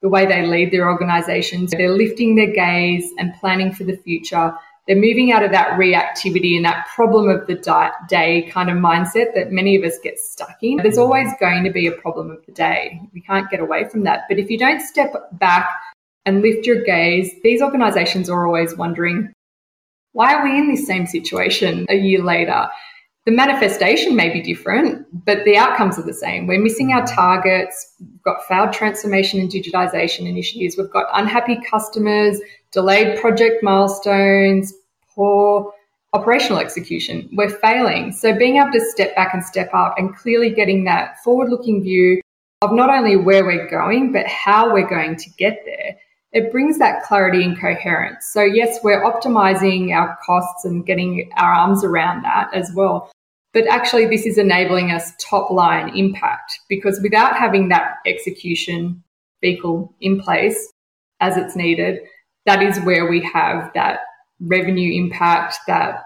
the 0.02 0.08
way 0.08 0.26
they 0.26 0.46
lead 0.46 0.72
their 0.72 0.90
organizations, 0.90 1.70
they're 1.70 1.90
lifting 1.90 2.36
their 2.36 2.52
gaze 2.52 3.10
and 3.18 3.34
planning 3.34 3.72
for 3.72 3.84
the 3.84 3.96
future 3.96 4.54
they're 4.86 4.96
moving 4.96 5.32
out 5.32 5.42
of 5.42 5.50
that 5.50 5.78
reactivity 5.78 6.54
and 6.54 6.64
that 6.64 6.86
problem 6.94 7.28
of 7.28 7.46
the 7.46 7.54
day 8.08 8.48
kind 8.52 8.70
of 8.70 8.76
mindset 8.76 9.34
that 9.34 9.50
many 9.50 9.74
of 9.76 9.82
us 9.82 9.98
get 9.98 10.18
stuck 10.18 10.56
in. 10.62 10.76
There's 10.76 10.98
always 10.98 11.28
going 11.40 11.64
to 11.64 11.70
be 11.70 11.88
a 11.88 11.92
problem 11.92 12.30
of 12.30 12.44
the 12.46 12.52
day. 12.52 13.00
We 13.12 13.20
can't 13.20 13.50
get 13.50 13.60
away 13.60 13.88
from 13.88 14.04
that. 14.04 14.22
But 14.28 14.38
if 14.38 14.48
you 14.48 14.58
don't 14.58 14.80
step 14.80 15.12
back 15.32 15.68
and 16.24 16.40
lift 16.40 16.66
your 16.66 16.84
gaze, 16.84 17.32
these 17.42 17.62
organizations 17.62 18.30
are 18.30 18.46
always 18.46 18.76
wondering, 18.76 19.32
why 20.16 20.32
are 20.32 20.42
we 20.42 20.56
in 20.56 20.66
this 20.66 20.86
same 20.86 21.06
situation 21.06 21.84
a 21.90 21.94
year 21.94 22.22
later? 22.22 22.66
The 23.26 23.32
manifestation 23.32 24.16
may 24.16 24.30
be 24.32 24.40
different, 24.40 25.06
but 25.26 25.44
the 25.44 25.58
outcomes 25.58 25.98
are 25.98 26.04
the 26.04 26.14
same. 26.14 26.46
We're 26.46 26.62
missing 26.62 26.92
our 26.92 27.06
targets. 27.06 27.94
We've 28.00 28.22
got 28.22 28.42
failed 28.46 28.72
transformation 28.72 29.40
and 29.40 29.50
digitization 29.50 30.26
initiatives. 30.26 30.78
We've 30.78 30.90
got 30.90 31.04
unhappy 31.12 31.58
customers, 31.68 32.40
delayed 32.72 33.20
project 33.20 33.62
milestones, 33.62 34.72
poor 35.14 35.74
operational 36.14 36.60
execution. 36.60 37.28
We're 37.34 37.50
failing. 37.50 38.12
So 38.12 38.34
being 38.34 38.56
able 38.56 38.72
to 38.72 38.80
step 38.80 39.14
back 39.16 39.34
and 39.34 39.44
step 39.44 39.68
up 39.74 39.98
and 39.98 40.16
clearly 40.16 40.48
getting 40.48 40.84
that 40.84 41.22
forward 41.22 41.50
looking 41.50 41.82
view 41.82 42.22
of 42.62 42.72
not 42.72 42.88
only 42.88 43.16
where 43.16 43.44
we're 43.44 43.68
going, 43.68 44.12
but 44.12 44.26
how 44.26 44.72
we're 44.72 44.88
going 44.88 45.16
to 45.16 45.30
get 45.36 45.60
there. 45.66 45.98
It 46.32 46.52
brings 46.52 46.78
that 46.78 47.02
clarity 47.02 47.42
and 47.44 47.58
coherence. 47.58 48.26
So, 48.30 48.42
yes, 48.42 48.78
we're 48.82 49.02
optimizing 49.02 49.94
our 49.94 50.18
costs 50.24 50.64
and 50.64 50.84
getting 50.84 51.30
our 51.36 51.52
arms 51.52 51.84
around 51.84 52.22
that 52.22 52.52
as 52.52 52.70
well. 52.74 53.10
But 53.52 53.66
actually, 53.68 54.06
this 54.06 54.26
is 54.26 54.36
enabling 54.36 54.90
us 54.90 55.12
top 55.18 55.50
line 55.50 55.96
impact 55.96 56.60
because 56.68 57.00
without 57.02 57.36
having 57.36 57.68
that 57.68 57.94
execution 58.04 59.02
vehicle 59.40 59.94
in 60.00 60.20
place 60.20 60.72
as 61.20 61.36
it's 61.36 61.56
needed, 61.56 62.00
that 62.44 62.62
is 62.62 62.78
where 62.80 63.08
we 63.08 63.22
have 63.22 63.72
that 63.74 64.00
revenue 64.40 65.02
impact, 65.02 65.56
that 65.66 66.02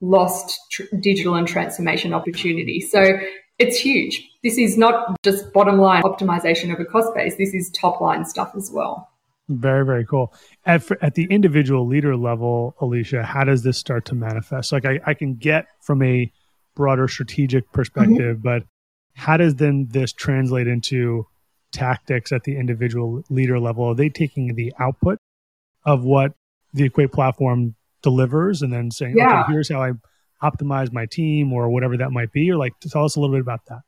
lost 0.00 0.60
tr- 0.70 0.84
digital 1.00 1.34
and 1.34 1.48
transformation 1.48 2.12
opportunity. 2.12 2.80
So 2.80 3.18
it's 3.58 3.78
huge. 3.78 4.28
This 4.42 4.58
is 4.58 4.76
not 4.76 5.16
just 5.22 5.52
bottom 5.52 5.78
line 5.78 6.02
optimization 6.02 6.72
of 6.72 6.80
a 6.80 6.84
cost 6.84 7.14
base. 7.14 7.36
This 7.36 7.54
is 7.54 7.70
top 7.70 8.00
line 8.00 8.24
stuff 8.24 8.52
as 8.56 8.70
well. 8.72 9.10
Very, 9.48 9.84
very 9.84 10.06
cool. 10.06 10.32
At, 10.64 10.90
at 11.02 11.14
the 11.14 11.24
individual 11.24 11.86
leader 11.86 12.16
level, 12.16 12.74
Alicia, 12.80 13.22
how 13.22 13.44
does 13.44 13.62
this 13.62 13.76
start 13.76 14.06
to 14.06 14.14
manifest? 14.14 14.72
Like 14.72 14.86
I, 14.86 15.00
I 15.06 15.14
can 15.14 15.34
get 15.34 15.66
from 15.82 16.02
a 16.02 16.32
broader 16.74 17.08
strategic 17.08 17.70
perspective, 17.72 18.38
mm-hmm. 18.38 18.42
but 18.42 18.64
how 19.14 19.36
does 19.36 19.56
then 19.56 19.88
this 19.90 20.12
translate 20.12 20.66
into 20.66 21.26
tactics 21.72 22.32
at 22.32 22.44
the 22.44 22.56
individual 22.56 23.22
leader 23.28 23.60
level? 23.60 23.84
Are 23.84 23.94
they 23.94 24.08
taking 24.08 24.54
the 24.54 24.72
output 24.78 25.18
of 25.84 26.04
what 26.04 26.32
the 26.72 26.84
Equate 26.84 27.12
platform 27.12 27.74
delivers 28.02 28.62
and 28.62 28.72
then 28.72 28.90
saying, 28.90 29.14
yeah. 29.16 29.42
okay, 29.42 29.52
here's 29.52 29.68
how 29.68 29.82
I 29.82 29.92
optimize 30.42 30.92
my 30.92 31.06
team 31.06 31.52
or 31.52 31.68
whatever 31.68 31.98
that 31.98 32.10
might 32.10 32.32
be? 32.32 32.50
Or 32.50 32.56
like, 32.56 32.72
tell 32.80 33.04
us 33.04 33.16
a 33.16 33.20
little 33.20 33.34
bit 33.34 33.42
about 33.42 33.60
that. 33.68 33.82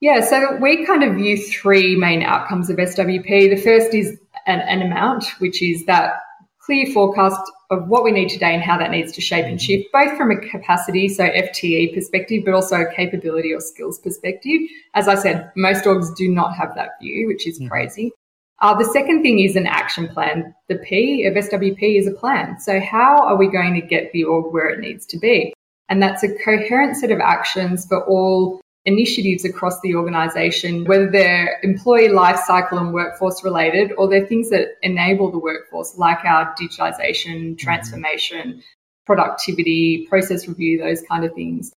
Yeah, 0.00 0.20
so 0.20 0.56
we 0.56 0.86
kind 0.86 1.02
of 1.02 1.16
view 1.16 1.36
three 1.36 1.96
main 1.96 2.22
outcomes 2.22 2.70
of 2.70 2.76
SWP. 2.76 3.50
The 3.50 3.56
first 3.56 3.92
is 3.94 4.16
an, 4.48 4.60
an 4.60 4.82
amount, 4.82 5.26
which 5.38 5.62
is 5.62 5.84
that 5.84 6.14
clear 6.60 6.86
forecast 6.92 7.40
of 7.70 7.86
what 7.88 8.02
we 8.02 8.10
need 8.10 8.28
today 8.28 8.54
and 8.54 8.62
how 8.62 8.78
that 8.78 8.90
needs 8.90 9.12
to 9.12 9.20
shape 9.20 9.44
and 9.44 9.60
shift, 9.60 9.88
both 9.92 10.16
from 10.16 10.30
a 10.30 10.36
capacity, 10.36 11.08
so 11.08 11.24
FTE 11.24 11.94
perspective, 11.94 12.42
but 12.44 12.54
also 12.54 12.80
a 12.80 12.92
capability 12.94 13.52
or 13.52 13.60
skills 13.60 13.98
perspective. 13.98 14.60
As 14.94 15.06
I 15.06 15.14
said, 15.14 15.52
most 15.54 15.84
orgs 15.84 16.14
do 16.16 16.28
not 16.28 16.56
have 16.56 16.74
that 16.74 16.92
view, 17.00 17.26
which 17.26 17.46
is 17.46 17.58
mm-hmm. 17.58 17.68
crazy. 17.68 18.12
Uh, 18.60 18.76
the 18.76 18.84
second 18.86 19.22
thing 19.22 19.38
is 19.38 19.54
an 19.54 19.66
action 19.66 20.08
plan. 20.08 20.54
The 20.68 20.76
P 20.76 21.24
of 21.26 21.34
SWP 21.34 21.98
is 21.98 22.06
a 22.06 22.12
plan. 22.12 22.58
So 22.58 22.80
how 22.80 23.18
are 23.22 23.36
we 23.36 23.48
going 23.48 23.74
to 23.74 23.86
get 23.86 24.12
the 24.12 24.24
org 24.24 24.52
where 24.52 24.68
it 24.68 24.80
needs 24.80 25.06
to 25.06 25.18
be? 25.18 25.54
And 25.88 26.02
that's 26.02 26.22
a 26.22 26.34
coherent 26.44 26.96
set 26.96 27.10
of 27.10 27.20
actions 27.20 27.86
for 27.86 28.04
all 28.04 28.60
initiatives 28.88 29.44
across 29.44 29.78
the 29.82 29.94
organization, 29.94 30.84
whether 30.86 31.10
they're 31.10 31.60
employee 31.62 32.08
life 32.08 32.40
cycle 32.46 32.78
and 32.78 32.94
workforce 32.94 33.44
related, 33.44 33.92
or 33.98 34.08
they're 34.08 34.26
things 34.26 34.48
that 34.48 34.78
enable 34.82 35.30
the 35.30 35.38
workforce, 35.38 35.96
like 35.98 36.24
our 36.24 36.54
digitalization, 36.54 37.36
mm-hmm. 37.36 37.56
transformation, 37.56 38.62
productivity, 39.04 40.06
process 40.08 40.48
review, 40.48 40.78
those 40.78 41.02
kind 41.02 41.24
of 41.24 41.34
things. 41.34 41.70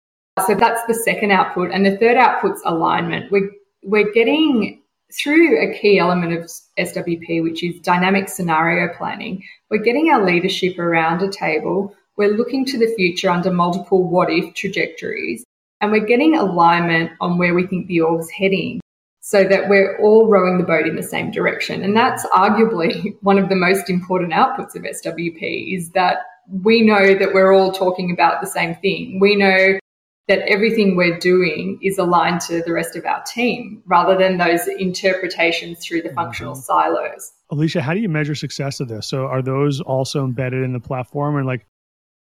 So 0.48 0.56
that's 0.56 0.82
the 0.88 0.94
second 0.94 1.32
output. 1.32 1.72
And 1.72 1.86
the 1.86 1.98
third 1.98 2.16
output's 2.16 2.62
alignment. 2.66 3.30
We're, 3.30 3.52
we're 3.84 4.12
getting 4.14 4.82
through 5.22 5.62
a 5.62 5.78
key 5.78 6.00
element 6.00 6.32
of 6.32 6.50
SWP, 6.80 7.44
which 7.44 7.62
is 7.62 7.82
dynamic 7.82 8.30
scenario 8.30 8.94
planning. 8.98 9.44
We're 9.70 9.84
getting 9.84 10.10
our 10.10 10.26
leadership 10.26 10.80
around 10.80 11.22
a 11.22 11.30
table. 11.30 11.94
We're 12.16 12.38
looking 12.38 12.66
to 12.68 12.80
the 12.80 12.94
future 12.96 13.30
under 13.30 13.52
multiple 13.52 14.08
what 14.08 14.32
if 14.32 14.54
trajectories 14.54 15.44
and 15.82 15.92
we're 15.92 16.06
getting 16.06 16.36
alignment 16.36 17.12
on 17.20 17.38
where 17.38 17.54
we 17.54 17.68
think 17.68 17.88
the 17.88 18.02
org's 18.02 18.30
heading 18.30 18.80
so 19.20 19.44
that 19.44 19.70
we're 19.70 20.00
all 20.00 20.28
rowing 20.28 20.58
the 20.58 20.64
boat 20.64 20.88
in 20.88 20.96
the 20.96 21.04
same 21.04 21.32
direction. 21.32 21.84
And 21.84 21.96
that's 21.96 22.26
arguably 22.28 23.16
one 23.22 23.38
of 23.38 23.50
the 23.50 23.56
most 23.56 23.90
important 23.90 24.34
outputs 24.34 24.76
of 24.76 24.84
SWP 24.84 25.76
is 25.76 25.92
that 25.92 26.18
we 26.64 26.82
know 26.82 27.14
that 27.16 27.34
we're 27.34 27.54
all 27.54 27.72
talking 27.72 28.12
about 28.12 28.42
the 28.42 28.48
same 28.48 28.76
thing. 28.76 29.20
We 29.20 29.36
know 29.36 29.80
that 30.28 30.40
everything 30.48 30.96
we're 30.96 31.18
doing 31.18 31.80
is 31.82 31.98
aligned 31.98 32.42
to 32.42 32.62
the 32.62 32.72
rest 32.72 32.96
of 32.96 33.06
our 33.06 33.22
team 33.24 33.82
rather 33.86 34.18
than 34.18 34.38
those 34.38 34.68
interpretations 34.68 35.80
through 35.86 36.02
the 36.02 36.10
mm-hmm. 36.10 36.16
functional 36.16 36.56
silos. 36.56 37.32
Alicia, 37.50 37.82
how 37.82 37.94
do 37.94 38.00
you 38.00 38.10
measure 38.10 38.36
success 38.36 38.80
of 38.80 38.88
this? 38.88 39.08
So 39.08 39.26
are 39.26 39.42
those 39.42 39.82
also 39.82 40.24
embedded 40.24 40.64
in 40.64 40.74
the 40.74 40.80
platform 40.80 41.38
and 41.38 41.46
like 41.46 41.66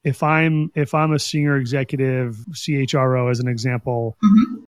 if 0.04 0.24
I'm 0.24 0.72
if 0.76 0.94
I'm 0.94 1.14
a 1.14 1.20
senior 1.20 1.58
executive 1.58 2.38
CHRO 2.52 3.30
as 3.30 3.40
an 3.40 3.48
example, 3.48 4.18
mm-hmm. 4.24 4.64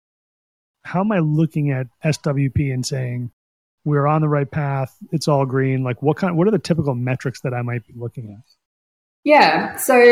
how 0.84 1.00
am 1.00 1.12
I 1.12 1.20
looking 1.20 1.70
at 1.70 1.86
SWP 2.04 2.72
and 2.72 2.84
saying 2.84 3.30
we're 3.84 4.06
on 4.06 4.20
the 4.20 4.28
right 4.28 4.50
path, 4.50 4.96
it's 5.12 5.28
all 5.28 5.46
green? 5.46 5.84
Like 5.84 6.02
what 6.02 6.16
kind 6.16 6.36
what 6.36 6.48
are 6.48 6.52
the 6.52 6.58
typical 6.58 6.94
metrics 6.94 7.40
that 7.42 7.54
I 7.54 7.62
might 7.62 7.86
be 7.86 7.94
looking 7.96 8.30
at? 8.32 8.44
Yeah. 9.24 9.76
So 9.76 10.02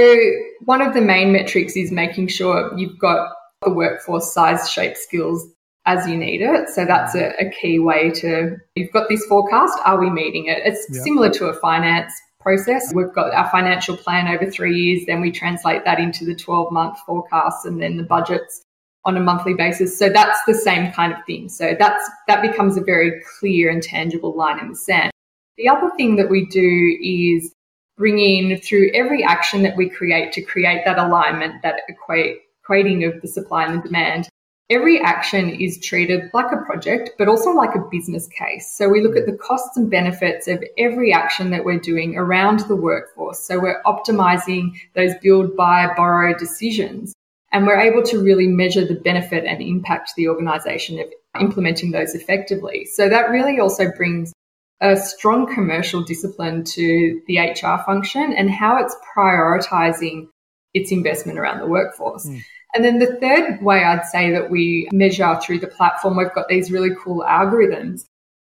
one 0.64 0.82
of 0.82 0.94
the 0.94 1.00
main 1.00 1.32
metrics 1.32 1.76
is 1.76 1.90
making 1.90 2.28
sure 2.28 2.76
you've 2.76 2.98
got 2.98 3.32
the 3.62 3.70
workforce 3.70 4.32
size, 4.32 4.70
shape, 4.70 4.96
skills 4.96 5.46
as 5.86 6.06
you 6.06 6.16
need 6.16 6.42
it. 6.42 6.68
So 6.68 6.84
that's 6.84 7.14
a, 7.14 7.30
a 7.40 7.50
key 7.50 7.78
way 7.78 8.10
to 8.10 8.56
you've 8.76 8.92
got 8.92 9.08
this 9.08 9.24
forecast. 9.24 9.78
Are 9.84 9.98
we 9.98 10.10
meeting 10.10 10.46
it? 10.46 10.58
It's 10.64 10.86
yeah. 10.92 11.02
similar 11.02 11.30
to 11.30 11.46
a 11.46 11.54
finance 11.54 12.12
process. 12.48 12.94
We've 12.94 13.12
got 13.12 13.34
our 13.34 13.50
financial 13.50 13.94
plan 13.94 14.26
over 14.26 14.50
three 14.50 14.74
years, 14.74 15.04
then 15.06 15.20
we 15.20 15.30
translate 15.30 15.84
that 15.84 16.00
into 16.00 16.24
the 16.24 16.34
12 16.34 16.72
month 16.72 16.98
forecasts 17.04 17.66
and 17.66 17.82
then 17.82 17.98
the 17.98 18.04
budgets 18.04 18.64
on 19.04 19.18
a 19.18 19.20
monthly 19.20 19.52
basis. 19.52 19.98
So 19.98 20.08
that's 20.08 20.38
the 20.46 20.54
same 20.54 20.90
kind 20.92 21.12
of 21.12 21.18
thing. 21.26 21.50
So 21.50 21.76
that's 21.78 22.08
that 22.26 22.40
becomes 22.40 22.78
a 22.78 22.80
very 22.80 23.20
clear 23.38 23.70
and 23.70 23.82
tangible 23.82 24.34
line 24.34 24.58
in 24.60 24.70
the 24.70 24.76
sand. 24.76 25.10
The 25.58 25.68
other 25.68 25.90
thing 25.98 26.16
that 26.16 26.30
we 26.30 26.46
do 26.46 26.98
is 27.02 27.52
bring 27.98 28.18
in 28.18 28.58
through 28.60 28.92
every 28.94 29.22
action 29.22 29.62
that 29.64 29.76
we 29.76 29.90
create 29.90 30.32
to 30.32 30.40
create 30.40 30.86
that 30.86 30.98
alignment, 30.98 31.62
that 31.62 31.82
equate, 31.88 32.38
equating 32.66 33.06
of 33.06 33.20
the 33.20 33.28
supply 33.28 33.66
and 33.66 33.82
the 33.82 33.86
demand, 33.86 34.28
every 34.70 35.00
action 35.00 35.48
is 35.48 35.78
treated 35.78 36.30
like 36.34 36.52
a 36.52 36.64
project, 36.64 37.10
but 37.18 37.28
also 37.28 37.50
like 37.50 37.74
a 37.74 37.88
business 37.90 38.28
case. 38.28 38.70
So 38.70 38.88
we 38.88 39.00
look 39.00 39.16
at 39.16 39.26
the 39.26 39.32
costs 39.32 39.76
and 39.76 39.90
benefits 39.90 40.46
of 40.46 40.62
every 40.76 41.12
action 41.12 41.50
that 41.50 41.64
we're 41.64 41.78
doing 41.78 42.16
around 42.16 42.60
the 42.60 42.76
workforce. 42.76 43.38
So 43.38 43.58
we're 43.58 43.82
optimizing 43.84 44.72
those 44.94 45.12
build, 45.22 45.56
buy, 45.56 45.92
borrow 45.96 46.36
decisions. 46.36 47.14
And 47.50 47.66
we're 47.66 47.80
able 47.80 48.02
to 48.04 48.22
really 48.22 48.46
measure 48.46 48.84
the 48.84 48.94
benefit 48.94 49.46
and 49.46 49.62
impact 49.62 50.12
the 50.16 50.28
organization 50.28 50.98
of 50.98 51.06
implementing 51.40 51.92
those 51.92 52.14
effectively. 52.14 52.84
So 52.84 53.08
that 53.08 53.30
really 53.30 53.58
also 53.58 53.90
brings 53.90 54.34
a 54.80 54.96
strong 54.96 55.52
commercial 55.52 56.02
discipline 56.02 56.64
to 56.64 57.22
the 57.26 57.38
HR 57.38 57.82
function 57.84 58.34
and 58.34 58.50
how 58.50 58.76
it's 58.84 58.94
prioritizing 59.16 60.28
its 60.74 60.92
investment 60.92 61.38
around 61.38 61.58
the 61.58 61.66
workforce. 61.66 62.26
Mm. 62.26 62.44
And 62.74 62.84
then 62.84 62.98
the 62.98 63.16
third 63.16 63.62
way 63.62 63.82
I'd 63.82 64.04
say 64.04 64.30
that 64.32 64.50
we 64.50 64.88
measure 64.92 65.38
through 65.42 65.60
the 65.60 65.66
platform, 65.66 66.16
we've 66.16 66.34
got 66.34 66.48
these 66.48 66.70
really 66.70 66.94
cool 67.02 67.24
algorithms 67.26 68.04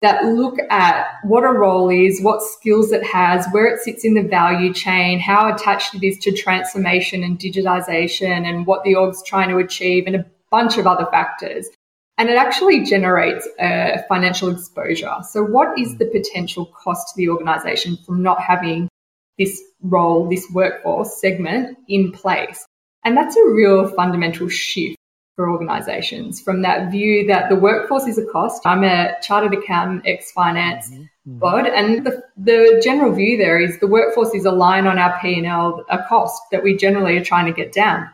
that 0.02 0.24
look 0.24 0.58
at 0.70 1.06
what 1.24 1.44
a 1.44 1.48
role 1.48 1.88
is, 1.88 2.20
what 2.20 2.42
skills 2.42 2.92
it 2.92 3.04
has, 3.04 3.46
where 3.52 3.66
it 3.66 3.80
sits 3.80 4.04
in 4.04 4.12
the 4.14 4.22
value 4.22 4.72
chain, 4.72 5.18
how 5.18 5.52
attached 5.52 5.94
it 5.94 6.04
is 6.06 6.18
to 6.18 6.30
transformation 6.30 7.24
and 7.24 7.38
digitization, 7.38 8.46
and 8.46 8.66
what 8.66 8.84
the 8.84 8.94
org's 8.94 9.22
trying 9.24 9.48
to 9.48 9.56
achieve, 9.56 10.04
and 10.06 10.16
a 10.16 10.26
bunch 10.50 10.76
of 10.76 10.86
other 10.86 11.06
factors. 11.06 11.68
And 12.18 12.28
it 12.28 12.36
actually 12.36 12.84
generates 12.84 13.48
a 13.58 14.04
financial 14.08 14.50
exposure. 14.50 15.14
So, 15.30 15.42
what 15.42 15.78
is 15.78 15.96
the 15.96 16.06
potential 16.06 16.66
cost 16.66 17.08
to 17.08 17.14
the 17.16 17.30
organization 17.30 17.96
from 18.04 18.22
not 18.22 18.40
having 18.40 18.88
this 19.38 19.60
role, 19.82 20.28
this 20.28 20.46
workforce 20.52 21.18
segment 21.20 21.78
in 21.88 22.12
place? 22.12 22.64
And 23.04 23.16
that's 23.16 23.36
a 23.36 23.44
real 23.44 23.88
fundamental 23.88 24.48
shift 24.48 24.96
for 25.36 25.50
organizations 25.50 26.40
from 26.40 26.62
that 26.62 26.90
view 26.90 27.26
that 27.26 27.48
the 27.48 27.56
workforce 27.56 28.06
is 28.06 28.18
a 28.18 28.24
cost. 28.26 28.64
I'm 28.64 28.84
a 28.84 29.14
chartered 29.20 29.52
accountant, 29.54 30.02
ex 30.06 30.30
finance 30.32 30.90
mm-hmm. 30.90 31.38
bod, 31.38 31.66
and 31.66 32.06
the, 32.06 32.22
the 32.36 32.80
general 32.82 33.12
view 33.12 33.36
there 33.36 33.60
is 33.60 33.78
the 33.80 33.88
workforce 33.88 34.32
is 34.34 34.44
a 34.44 34.52
line 34.52 34.86
on 34.86 34.98
our 34.98 35.18
P&L, 35.20 35.84
a 35.90 35.98
cost 36.04 36.40
that 36.52 36.62
we 36.62 36.76
generally 36.76 37.16
are 37.16 37.24
trying 37.24 37.46
to 37.46 37.52
get 37.52 37.72
down. 37.72 38.08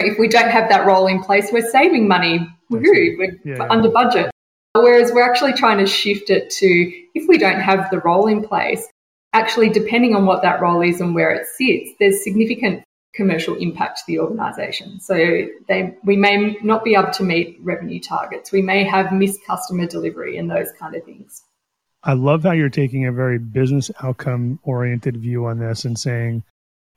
If 0.00 0.18
we 0.18 0.28
don't 0.28 0.50
have 0.50 0.68
that 0.70 0.86
role 0.86 1.06
in 1.06 1.22
place, 1.22 1.50
we're 1.52 1.70
saving 1.70 2.08
money. 2.08 2.48
Woohoo, 2.70 3.18
we're 3.18 3.38
yeah, 3.44 3.66
under 3.68 3.90
budget. 3.90 4.30
Whereas 4.74 5.12
we're 5.12 5.28
actually 5.28 5.52
trying 5.52 5.78
to 5.78 5.86
shift 5.86 6.30
it 6.30 6.48
to 6.50 6.92
if 7.14 7.28
we 7.28 7.36
don't 7.36 7.60
have 7.60 7.90
the 7.90 8.00
role 8.00 8.26
in 8.26 8.42
place, 8.42 8.88
actually, 9.34 9.68
depending 9.68 10.16
on 10.16 10.24
what 10.24 10.42
that 10.42 10.62
role 10.62 10.80
is 10.80 11.00
and 11.00 11.14
where 11.14 11.30
it 11.30 11.46
sits, 11.46 11.90
there's 12.00 12.24
significant 12.24 12.82
commercial 13.14 13.54
impact 13.56 13.98
to 13.98 14.04
the 14.06 14.18
organization. 14.18 15.00
So 15.00 15.14
they 15.68 15.96
we 16.04 16.16
may 16.16 16.56
not 16.62 16.84
be 16.84 16.94
able 16.94 17.12
to 17.12 17.22
meet 17.22 17.58
revenue 17.62 18.00
targets. 18.00 18.52
We 18.52 18.62
may 18.62 18.84
have 18.84 19.12
missed 19.12 19.40
customer 19.46 19.86
delivery 19.86 20.38
and 20.38 20.50
those 20.50 20.68
kind 20.78 20.94
of 20.94 21.04
things. 21.04 21.42
I 22.04 22.14
love 22.14 22.42
how 22.42 22.52
you're 22.52 22.68
taking 22.68 23.06
a 23.06 23.12
very 23.12 23.38
business 23.38 23.90
outcome 24.02 24.58
oriented 24.64 25.16
view 25.18 25.46
on 25.46 25.58
this 25.58 25.84
and 25.84 25.98
saying 25.98 26.42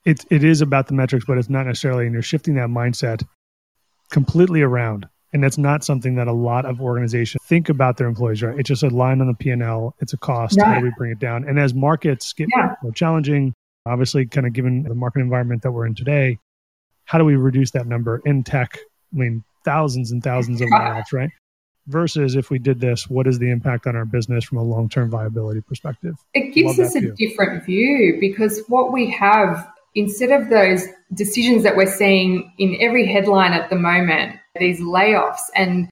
it 0.06 0.26
it 0.30 0.44
is 0.44 0.62
about 0.62 0.88
the 0.88 0.94
metrics, 0.94 1.26
but 1.26 1.38
it's 1.38 1.50
not 1.50 1.66
necessarily 1.66 2.06
and 2.06 2.14
you're 2.14 2.22
shifting 2.22 2.56
that 2.56 2.70
mindset 2.70 3.24
completely 4.10 4.62
around. 4.62 5.08
And 5.34 5.44
that's 5.44 5.58
not 5.58 5.84
something 5.84 6.16
that 6.16 6.28
a 6.28 6.34
lot 6.34 6.66
of 6.66 6.80
organizations 6.80 7.44
think 7.44 7.68
about 7.68 7.98
their 7.98 8.08
employees, 8.08 8.42
right? 8.42 8.58
It's 8.58 8.70
just 8.70 8.84
a 8.84 8.90
line 8.90 9.20
on 9.20 9.28
the 9.28 9.34
P 9.34 9.50
and 9.50 9.62
L. 9.62 9.94
It's 10.00 10.14
a 10.14 10.18
cost. 10.18 10.56
Yeah. 10.58 10.66
How 10.66 10.80
do 10.80 10.86
we 10.86 10.94
bring 10.98 11.12
it 11.12 11.20
down? 11.20 11.44
And 11.44 11.60
as 11.60 11.74
markets 11.74 12.32
get 12.32 12.48
yeah. 12.56 12.76
more 12.82 12.94
challenging, 12.94 13.54
Obviously, 13.86 14.26
kind 14.26 14.48
of 14.48 14.54
given 14.54 14.84
the 14.84 14.96
market 14.96 15.20
environment 15.20 15.62
that 15.62 15.72
we're 15.72 15.86
in 15.86 15.96
today, 15.96 16.40
how 17.06 17.18
do 17.18 17.26
we 17.26 17.36
reduce 17.36 17.72
that 17.72 17.86
number 17.86 18.22
in 18.26 18.44
tech? 18.44 18.78
I 19.14 19.18
mean, 19.18 19.44
thousands 19.64 20.12
and 20.12 20.24
thousands 20.24 20.62
of 20.62 20.70
layoffs, 20.74 21.14
right? 21.14 21.30
Versus 21.88 22.36
if 22.36 22.50
we 22.50 22.58
did 22.58 22.80
this, 22.80 23.08
what 23.08 23.28
is 23.28 23.38
the 23.38 23.52
impact 23.52 23.86
on 23.86 23.96
our 23.96 24.06
business 24.06 24.44
from 24.44 24.58
a 24.58 24.64
long 24.64 24.90
term 24.90 25.10
viability 25.10 25.62
perspective? 25.62 26.16
It 26.34 26.54
gives 26.54 26.80
us 26.80 26.96
a 26.96 27.00
view. 27.00 27.16
different 27.16 27.64
view 27.64 28.18
because 28.20 28.64
what 28.68 28.92
we 28.92 29.12
have, 29.12 29.68
instead 29.94 30.32
of 30.32 30.50
those 30.50 30.86
decisions 31.14 31.62
that 31.64 31.76
we're 31.76 31.86
seeing 31.86 32.52
in 32.58 32.78
every 32.82 33.06
headline 33.06 33.54
at 33.54 33.70
the 33.70 33.76
moment, 33.76 34.40
these 34.60 34.80
layoffs, 34.80 35.42
and 35.56 35.88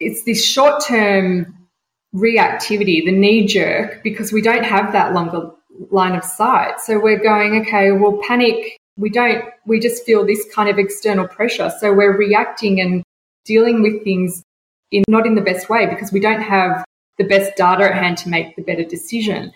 it's 0.00 0.22
this 0.24 0.44
short 0.44 0.84
term 0.84 1.66
reactivity, 2.14 3.02
the 3.04 3.12
knee 3.12 3.46
jerk, 3.46 4.02
because 4.02 4.32
we 4.32 4.42
don't 4.42 4.64
have 4.64 4.92
that 4.92 5.14
longer 5.14 5.50
line 5.90 6.14
of 6.14 6.24
sight. 6.24 6.80
So 6.80 6.98
we're 6.98 7.22
going, 7.22 7.60
okay, 7.62 7.92
well, 7.92 8.20
panic. 8.26 8.76
We 8.96 9.10
don't, 9.10 9.44
we 9.66 9.78
just 9.78 10.04
feel 10.04 10.24
this 10.24 10.46
kind 10.54 10.68
of 10.68 10.78
external 10.78 11.28
pressure. 11.28 11.70
So 11.80 11.92
we're 11.92 12.16
reacting 12.16 12.80
and 12.80 13.02
dealing 13.44 13.82
with 13.82 14.02
things 14.04 14.42
in 14.90 15.04
not 15.08 15.26
in 15.26 15.34
the 15.34 15.40
best 15.40 15.68
way 15.68 15.86
because 15.86 16.12
we 16.12 16.20
don't 16.20 16.42
have 16.42 16.84
the 17.18 17.24
best 17.24 17.56
data 17.56 17.84
at 17.84 17.94
hand 17.94 18.18
to 18.18 18.28
make 18.28 18.56
the 18.56 18.62
better 18.62 18.84
decision. 18.84 19.52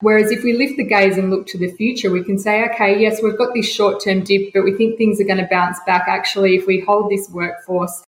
Whereas 0.00 0.30
if 0.30 0.44
we 0.44 0.52
lift 0.52 0.76
the 0.76 0.84
gaze 0.84 1.18
and 1.18 1.30
look 1.30 1.46
to 1.48 1.58
the 1.58 1.72
future, 1.72 2.10
we 2.10 2.22
can 2.22 2.38
say, 2.38 2.64
okay, 2.70 3.00
yes, 3.00 3.20
we've 3.20 3.36
got 3.36 3.52
this 3.52 3.68
short 3.68 4.02
term 4.02 4.22
dip, 4.22 4.52
but 4.54 4.62
we 4.62 4.76
think 4.76 4.96
things 4.96 5.20
are 5.20 5.24
going 5.24 5.38
to 5.38 5.48
bounce 5.50 5.78
back. 5.86 6.04
Actually, 6.06 6.54
if 6.54 6.66
we 6.66 6.80
hold 6.80 7.10
this 7.10 7.28
workforce, 7.30 8.04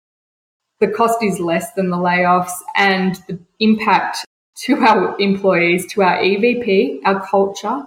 the 0.80 0.88
cost 0.88 1.22
is 1.22 1.40
less 1.40 1.72
than 1.72 1.90
the 1.90 1.96
layoffs 1.96 2.52
and 2.76 3.16
the 3.26 3.38
impact 3.58 4.24
to 4.64 4.76
our 4.76 5.18
employees, 5.20 5.86
to 5.92 6.02
our 6.02 6.18
EVP, 6.18 7.00
our 7.04 7.24
culture, 7.26 7.82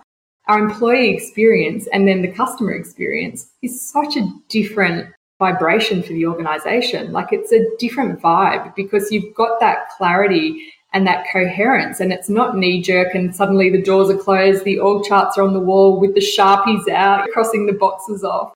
our 0.48 0.60
employee 0.60 1.10
experience, 1.10 1.88
and 1.94 2.08
then 2.08 2.22
the 2.22 2.32
customer 2.32 2.72
experience 2.72 3.52
is 3.62 3.90
such 3.90 4.16
a 4.16 4.28
different 4.50 5.14
vibration 5.40 6.04
for 6.04 6.14
the 6.14 6.26
organization. 6.26 7.12
Like 7.12 7.30
it's 7.32 7.52
a 7.52 7.66
different 7.80 8.22
vibe 8.22 8.76
because 8.76 9.12
you've 9.12 9.34
got 9.36 9.60
that 9.60 9.90
clarity 9.98 10.72
and 10.94 11.08
that 11.08 11.26
coherence 11.32 12.00
and 12.00 12.12
it's 12.14 12.30
not 12.30 12.58
knee 12.58 12.82
jerk 12.82 13.16
and 13.16 13.36
suddenly 13.36 13.70
the 13.70 13.82
doors 13.82 14.10
are 14.10 14.18
closed, 14.18 14.64
the 14.66 14.80
org 14.80 15.04
charts 15.04 15.38
are 15.38 15.44
on 15.44 15.54
the 15.54 15.60
wall 15.60 16.00
with 16.00 16.14
the 16.14 16.22
sharpies 16.22 16.88
out, 16.90 17.28
crossing 17.34 17.66
the 17.66 17.74
boxes 17.74 18.24
off. 18.24 18.54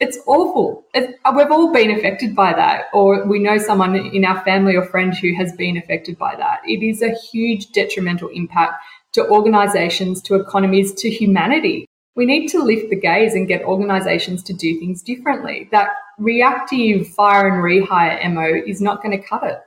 It's 0.00 0.18
awful. 0.26 0.84
It's, 0.92 1.12
we've 1.36 1.50
all 1.50 1.72
been 1.72 1.90
affected 1.90 2.34
by 2.34 2.52
that, 2.52 2.86
or 2.92 3.26
we 3.26 3.38
know 3.38 3.58
someone 3.58 3.94
in 3.94 4.24
our 4.24 4.42
family 4.44 4.74
or 4.74 4.84
friend 4.84 5.16
who 5.16 5.34
has 5.34 5.52
been 5.52 5.76
affected 5.76 6.18
by 6.18 6.34
that. 6.36 6.60
It 6.66 6.82
is 6.82 7.00
a 7.00 7.14
huge 7.14 7.70
detrimental 7.70 8.28
impact 8.28 8.82
to 9.12 9.28
organizations, 9.28 10.20
to 10.22 10.34
economies, 10.34 10.92
to 10.94 11.08
humanity. 11.08 11.86
We 12.16 12.26
need 12.26 12.48
to 12.48 12.62
lift 12.62 12.90
the 12.90 12.96
gaze 12.96 13.34
and 13.34 13.46
get 13.46 13.62
organizations 13.62 14.42
to 14.44 14.52
do 14.52 14.78
things 14.80 15.02
differently. 15.02 15.68
That 15.70 15.90
reactive 16.18 17.08
fire 17.08 17.48
and 17.48 17.62
rehire 17.62 18.32
MO 18.32 18.62
is 18.66 18.80
not 18.80 19.02
going 19.02 19.20
to 19.20 19.24
cut 19.24 19.44
it. 19.44 19.60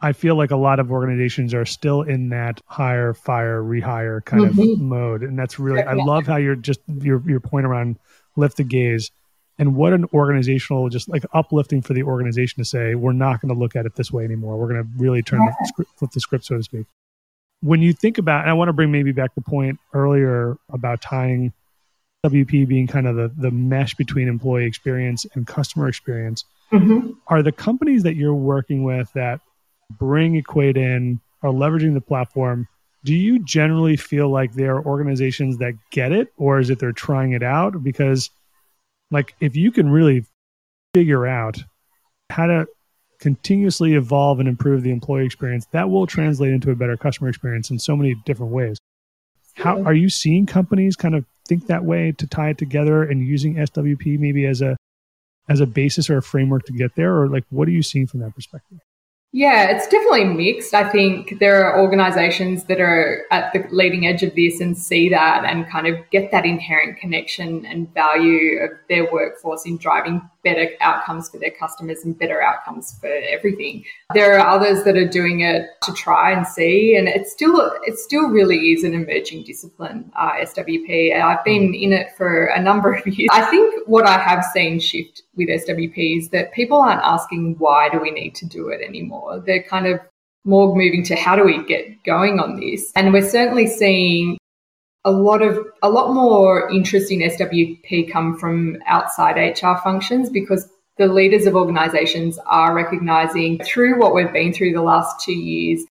I 0.00 0.12
feel 0.12 0.36
like 0.36 0.50
a 0.50 0.56
lot 0.56 0.80
of 0.80 0.90
organizations 0.90 1.54
are 1.54 1.64
still 1.64 2.02
in 2.02 2.28
that 2.28 2.60
hire, 2.66 3.14
fire, 3.14 3.62
rehire 3.62 4.24
kind 4.24 4.50
mm-hmm. 4.50 4.72
of 4.72 4.80
mode. 4.80 5.22
And 5.22 5.38
that's 5.38 5.58
really, 5.58 5.82
I 5.82 5.94
love 5.94 6.26
how 6.26 6.36
you're 6.36 6.56
just, 6.56 6.80
your, 6.88 7.22
your 7.26 7.40
point 7.40 7.64
around 7.64 7.98
lift 8.36 8.56
the 8.56 8.64
gaze 8.64 9.10
and 9.58 9.76
what 9.76 9.92
an 9.92 10.06
organizational 10.12 10.88
just 10.88 11.08
like 11.08 11.24
uplifting 11.32 11.82
for 11.82 11.94
the 11.94 12.02
organization 12.02 12.62
to 12.62 12.68
say 12.68 12.94
we're 12.94 13.12
not 13.12 13.40
going 13.40 13.54
to 13.54 13.58
look 13.58 13.76
at 13.76 13.86
it 13.86 13.94
this 13.94 14.10
way 14.10 14.24
anymore. 14.24 14.56
We're 14.56 14.68
going 14.68 14.82
to 14.82 14.88
really 14.96 15.22
turn 15.22 15.40
the 15.40 15.66
script, 15.66 15.90
flip 15.96 16.10
the 16.10 16.20
script 16.20 16.44
so 16.44 16.56
to 16.56 16.62
speak. 16.62 16.86
When 17.60 17.80
you 17.80 17.92
think 17.92 18.18
about 18.18 18.42
and 18.42 18.50
i 18.50 18.52
want 18.52 18.68
to 18.68 18.72
bring 18.72 18.92
maybe 18.92 19.12
back 19.12 19.34
the 19.34 19.40
point 19.40 19.78
earlier 19.94 20.56
about 20.70 21.00
tying 21.00 21.52
wp 22.26 22.68
being 22.68 22.86
kind 22.86 23.06
of 23.06 23.16
the, 23.16 23.32
the 23.36 23.50
mesh 23.50 23.94
between 23.94 24.28
employee 24.28 24.66
experience 24.66 25.24
and 25.34 25.46
customer 25.46 25.88
experience 25.88 26.44
mm-hmm. 26.72 27.12
are 27.28 27.42
the 27.42 27.52
companies 27.52 28.02
that 28.02 28.16
you're 28.16 28.34
working 28.34 28.82
with 28.82 29.10
that 29.14 29.40
bring 29.90 30.36
equate 30.36 30.76
in 30.76 31.20
are 31.42 31.50
leveraging 31.50 31.94
the 31.94 32.00
platform 32.02 32.68
do 33.04 33.14
you 33.14 33.38
generally 33.38 33.96
feel 33.96 34.30
like 34.30 34.54
they 34.54 34.64
are 34.64 34.82
organizations 34.82 35.58
that 35.58 35.74
get 35.90 36.10
it 36.10 36.32
or 36.38 36.58
is 36.58 36.70
it 36.70 36.78
they're 36.78 36.92
trying 36.92 37.32
it 37.32 37.42
out? 37.42 37.82
Because 37.82 38.30
like 39.14 39.34
if 39.40 39.56
you 39.56 39.70
can 39.70 39.88
really 39.88 40.26
figure 40.92 41.26
out 41.26 41.62
how 42.30 42.46
to 42.46 42.66
continuously 43.20 43.94
evolve 43.94 44.40
and 44.40 44.48
improve 44.48 44.82
the 44.82 44.90
employee 44.90 45.24
experience, 45.24 45.66
that 45.72 45.88
will 45.88 46.06
translate 46.06 46.52
into 46.52 46.70
a 46.70 46.74
better 46.74 46.96
customer 46.96 47.28
experience 47.28 47.70
in 47.70 47.78
so 47.78 47.96
many 47.96 48.14
different 48.26 48.52
ways. 48.52 48.76
How 49.54 49.80
are 49.82 49.94
you 49.94 50.10
seeing 50.10 50.46
companies 50.46 50.96
kind 50.96 51.14
of 51.14 51.24
think 51.46 51.68
that 51.68 51.84
way 51.84 52.12
to 52.18 52.26
tie 52.26 52.50
it 52.50 52.58
together 52.58 53.04
and 53.04 53.24
using 53.24 53.54
SWP 53.54 54.18
maybe 54.18 54.44
as 54.46 54.60
a 54.60 54.76
as 55.48 55.60
a 55.60 55.66
basis 55.66 56.10
or 56.10 56.16
a 56.16 56.22
framework 56.22 56.64
to 56.64 56.72
get 56.72 56.96
there 56.96 57.14
or 57.16 57.28
like 57.28 57.44
what 57.50 57.68
are 57.68 57.72
you 57.72 57.82
seeing 57.82 58.06
from 58.06 58.20
that 58.20 58.34
perspective? 58.34 58.78
Yeah, 59.36 59.64
it's 59.64 59.88
definitely 59.88 60.26
mixed. 60.26 60.74
I 60.74 60.88
think 60.88 61.40
there 61.40 61.64
are 61.64 61.80
organizations 61.80 62.66
that 62.66 62.80
are 62.80 63.24
at 63.32 63.52
the 63.52 63.66
leading 63.72 64.06
edge 64.06 64.22
of 64.22 64.32
this 64.36 64.60
and 64.60 64.78
see 64.78 65.08
that 65.08 65.44
and 65.44 65.68
kind 65.68 65.88
of 65.88 65.96
get 66.10 66.30
that 66.30 66.46
inherent 66.46 66.98
connection 66.98 67.66
and 67.66 67.92
value 67.94 68.60
of 68.60 68.70
their 68.88 69.12
workforce 69.12 69.66
in 69.66 69.76
driving 69.78 70.22
better 70.44 70.70
outcomes 70.80 71.28
for 71.28 71.38
their 71.38 71.50
customers 71.50 72.04
and 72.04 72.16
better 72.16 72.40
outcomes 72.40 72.96
for 73.00 73.08
everything. 73.08 73.84
There 74.12 74.38
are 74.38 74.46
others 74.46 74.84
that 74.84 74.96
are 74.96 75.08
doing 75.08 75.40
it 75.40 75.66
to 75.82 75.92
try 75.94 76.30
and 76.30 76.46
see, 76.46 76.94
and 76.96 77.08
it's 77.08 77.32
still 77.32 77.72
it 77.84 77.98
still 77.98 78.28
really 78.28 78.72
is 78.72 78.84
an 78.84 78.94
emerging 78.94 79.44
discipline, 79.44 80.12
uh, 80.16 80.32
SWP. 80.42 81.20
I've 81.20 81.44
been 81.44 81.74
in 81.74 81.92
it 81.92 82.16
for 82.16 82.46
a 82.46 82.60
number 82.60 82.94
of 82.94 83.06
years. 83.06 83.30
I 83.32 83.42
think 83.46 83.88
what 83.88 84.06
I 84.06 84.18
have 84.18 84.44
seen 84.44 84.78
shift 84.78 85.22
with 85.34 85.48
SWP 85.48 86.18
is 86.18 86.28
that 86.28 86.52
people 86.52 86.80
aren't 86.80 87.02
asking 87.02 87.56
why 87.58 87.88
do 87.88 87.98
we 87.98 88.10
need 88.10 88.34
to 88.36 88.46
do 88.46 88.68
it 88.68 88.80
anymore. 88.86 89.42
They're 89.44 89.62
kind 89.64 89.86
of 89.86 89.98
more 90.44 90.76
moving 90.76 91.02
to 91.04 91.16
how 91.16 91.34
do 91.34 91.42
we 91.42 91.64
get 91.64 92.04
going 92.04 92.38
on 92.38 92.60
this, 92.60 92.92
and 92.94 93.12
we're 93.12 93.28
certainly 93.28 93.66
seeing 93.66 94.36
a 95.04 95.10
lot 95.10 95.42
of 95.42 95.58
a 95.82 95.88
lot 95.88 96.14
more 96.14 96.70
interest 96.70 97.10
in 97.10 97.20
SWP 97.20 98.10
come 98.10 98.38
from 98.38 98.78
outside 98.86 99.36
HR 99.36 99.76
functions 99.82 100.30
because 100.30 100.68
the 100.96 101.06
leaders 101.06 101.46
of 101.46 101.56
organizations 101.56 102.38
are 102.46 102.74
recognizing 102.74 103.58
through 103.64 103.98
what 103.98 104.14
we've 104.14 104.32
been 104.32 104.52
through 104.52 104.72
the 104.72 104.82
last 104.82 105.24
two 105.24 105.34
years, 105.34 105.84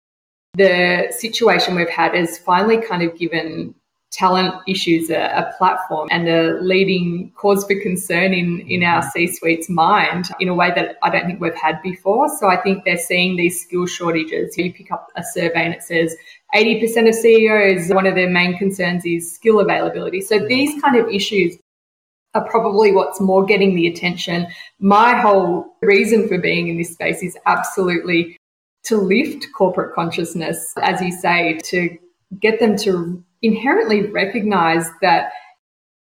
the 0.56 1.08
situation 1.12 1.76
we've 1.76 1.90
had 1.90 2.16
has 2.16 2.38
finally 2.38 2.78
kind 2.78 3.04
of 3.04 3.18
given 3.18 3.76
talent 4.14 4.54
issues 4.68 5.10
a, 5.10 5.16
a, 5.16 5.54
platform 5.58 6.08
and 6.12 6.30
a 6.30 6.54
leading 6.62 7.32
cause 7.36 7.66
for 7.66 7.80
concern 7.82 8.32
in, 8.32 8.60
in 8.70 8.84
our 8.84 9.02
mm-hmm. 9.02 9.10
C 9.10 9.28
suite's 9.28 9.70
mind 9.70 10.30
in 10.40 10.48
a 10.48 10.54
way 10.54 10.72
that 10.76 10.98
I 11.02 11.10
don't 11.10 11.26
think 11.26 11.42
we've 11.42 11.56
had 11.56 11.82
before. 11.82 12.30
So 12.38 12.48
I 12.48 12.58
think 12.58 12.86
they're 12.86 12.98
seeing 12.98 13.36
these 13.36 13.62
skill 13.62 13.88
shortages. 13.88 14.56
You 14.56 14.72
pick 14.72 14.92
up 14.92 15.08
a 15.16 15.24
survey 15.24 15.66
and 15.66 15.74
it 15.74 15.82
says 15.82 16.16
80% 16.54 17.10
of 17.10 17.16
CEOs, 17.16 17.90
one 17.92 18.06
of 18.06 18.14
their 18.14 18.30
main 18.30 18.56
concerns 18.56 19.04
is 19.04 19.34
skill 19.34 19.60
availability. 19.60 20.22
So 20.22 20.38
mm-hmm. 20.38 20.48
these 20.48 20.82
kind 20.82 20.96
of 20.96 21.10
issues 21.10 21.58
are 22.36 22.48
probably 22.48 22.92
what's 22.92 23.20
more 23.20 23.44
getting 23.44 23.76
the 23.76 23.88
attention. 23.88 24.48
My 24.80 25.16
whole 25.20 25.76
reason 25.82 26.28
for 26.28 26.38
being 26.38 26.68
in 26.68 26.78
this 26.78 26.94
space 26.94 27.24
is 27.24 27.38
absolutely 27.48 28.38
to 28.84 28.98
lift 28.98 29.48
corporate 29.56 29.96
consciousness, 29.96 30.74
as 30.82 31.02
you 31.02 31.12
say, 31.12 31.60
to 31.64 31.98
get 32.40 32.60
them 32.60 32.76
to 32.78 33.24
inherently 33.44 34.08
recognize 34.08 34.90
that 35.02 35.32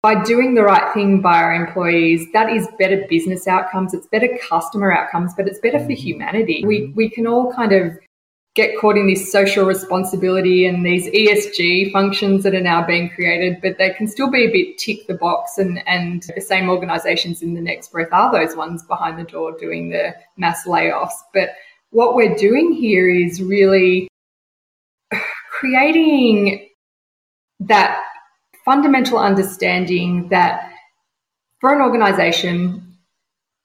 by 0.02 0.22
doing 0.24 0.56
the 0.56 0.64
right 0.64 0.94
thing 0.94 1.22
by 1.22 1.38
our 1.42 1.54
employees, 1.54 2.28
that 2.34 2.52
is 2.52 2.68
better 2.80 3.06
business 3.08 3.48
outcomes, 3.48 3.94
it's 3.94 4.08
better 4.08 4.30
customer 4.50 4.92
outcomes, 4.92 5.34
but 5.36 5.48
it's 5.48 5.60
better 5.60 5.80
for 5.80 5.86
mm-hmm. 5.86 5.94
humanity. 5.94 6.64
We, 6.66 6.92
we 6.96 7.10
can 7.10 7.28
all 7.28 7.54
kind 7.54 7.72
of 7.72 7.98
get 8.54 8.78
caught 8.80 8.98
in 8.98 9.08
this 9.08 9.32
social 9.32 9.66
responsibility 9.66 10.66
and 10.66 10.86
these 10.86 11.08
ESG 11.12 11.92
functions 11.94 12.44
that 12.44 12.54
are 12.54 12.62
now 12.62 12.86
being 12.86 13.10
created, 13.10 13.62
but 13.62 13.78
they 13.78 13.92
can 13.92 14.08
still 14.08 14.30
be 14.30 14.44
a 14.44 14.52
bit 14.52 14.78
tick 14.78 15.08
the 15.08 15.14
box 15.14 15.58
and, 15.58 15.88
and 15.88 16.24
the 16.36 16.42
same 16.42 16.70
organizations 16.70 17.42
in 17.42 17.54
the 17.54 17.62
next 17.62 17.92
breath 17.92 18.10
are 18.12 18.32
those 18.32 18.56
ones 18.56 18.84
behind 18.84 19.18
the 19.18 19.24
door 19.24 19.56
doing 19.58 19.90
the 19.90 20.14
mass 20.36 20.66
layoffs. 20.66 21.14
But 21.34 21.50
what 21.92 22.16
we're 22.16 22.36
doing 22.36 22.74
here 22.74 23.10
is 23.10 23.42
really 23.42 24.10
creating 25.52 26.68
that 27.62 28.04
fundamental 28.66 29.18
understanding 29.18 30.28
that 30.30 30.72
for 31.60 31.74
an 31.74 31.82
organization, 31.82 32.98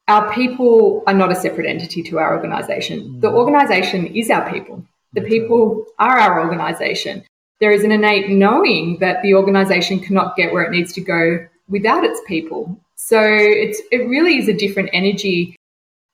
our 0.08 0.32
people 0.32 1.02
are 1.06 1.14
not 1.14 1.32
a 1.32 1.34
separate 1.34 1.66
entity 1.66 2.02
to 2.04 2.18
our 2.18 2.34
organization. 2.34 3.00
Mm-hmm. 3.00 3.20
The 3.20 3.30
organization 3.30 4.06
is 4.06 4.30
our 4.30 4.50
people. 4.50 4.84
The 5.14 5.22
people 5.22 5.86
are 5.98 6.18
our 6.18 6.40
organization. 6.40 7.24
There 7.60 7.72
is 7.72 7.84
an 7.84 7.92
innate 7.92 8.28
knowing 8.28 8.98
that 9.00 9.22
the 9.22 9.34
organization 9.34 9.98
cannot 10.00 10.36
get 10.36 10.52
where 10.52 10.64
it 10.64 10.70
needs 10.70 10.92
to 10.92 11.00
go 11.00 11.46
without 11.68 12.04
its 12.04 12.20
people. 12.26 12.78
So 12.96 13.20
it's 13.22 13.80
it 13.90 14.08
really 14.08 14.38
is 14.38 14.48
a 14.48 14.52
different 14.52 14.90
energy. 14.92 15.56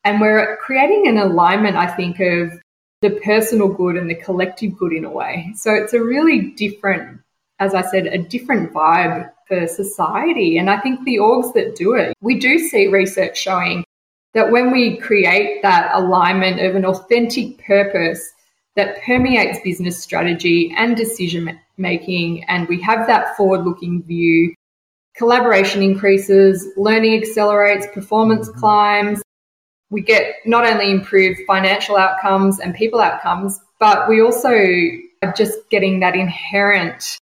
And 0.04 0.20
we're 0.20 0.56
creating 0.58 1.08
an 1.08 1.18
alignment, 1.18 1.76
I 1.76 1.86
think, 1.86 2.20
of 2.20 2.52
the 3.02 3.10
personal 3.24 3.68
good 3.68 3.96
and 3.96 4.08
the 4.08 4.14
collective 4.14 4.78
good 4.78 4.92
in 4.92 5.04
a 5.04 5.10
way. 5.10 5.52
So 5.56 5.74
it's 5.74 5.92
a 5.92 6.02
really 6.02 6.52
different 6.52 7.20
as 7.62 7.74
I 7.74 7.82
said, 7.82 8.06
a 8.06 8.18
different 8.18 8.72
vibe 8.72 9.30
for 9.46 9.66
society. 9.66 10.58
And 10.58 10.68
I 10.68 10.80
think 10.80 11.04
the 11.04 11.18
orgs 11.18 11.54
that 11.54 11.76
do 11.76 11.94
it, 11.94 12.14
we 12.20 12.38
do 12.38 12.58
see 12.58 12.88
research 12.88 13.38
showing 13.38 13.84
that 14.34 14.50
when 14.50 14.72
we 14.72 14.96
create 14.96 15.62
that 15.62 15.90
alignment 15.94 16.60
of 16.60 16.74
an 16.74 16.84
authentic 16.84 17.64
purpose 17.64 18.32
that 18.74 19.02
permeates 19.02 19.58
business 19.62 20.02
strategy 20.02 20.74
and 20.76 20.96
decision 20.96 21.60
making, 21.76 22.42
and 22.48 22.66
we 22.68 22.80
have 22.80 23.06
that 23.06 23.36
forward 23.36 23.64
looking 23.64 24.02
view, 24.02 24.54
collaboration 25.16 25.82
increases, 25.82 26.66
learning 26.76 27.22
accelerates, 27.22 27.86
performance 27.92 28.48
mm-hmm. 28.48 28.60
climbs. 28.60 29.22
we 29.92 30.00
get 30.00 30.36
not 30.46 30.66
only 30.66 30.90
improved 30.90 31.38
financial 31.46 31.96
outcomes 31.96 32.58
and 32.58 32.74
people 32.74 32.98
outcomes, 32.98 33.60
but 33.78 34.08
we 34.08 34.22
also 34.22 34.48
are 35.22 35.32
just 35.36 35.58
getting 35.70 36.00
that 36.00 36.16
inherent 36.16 37.18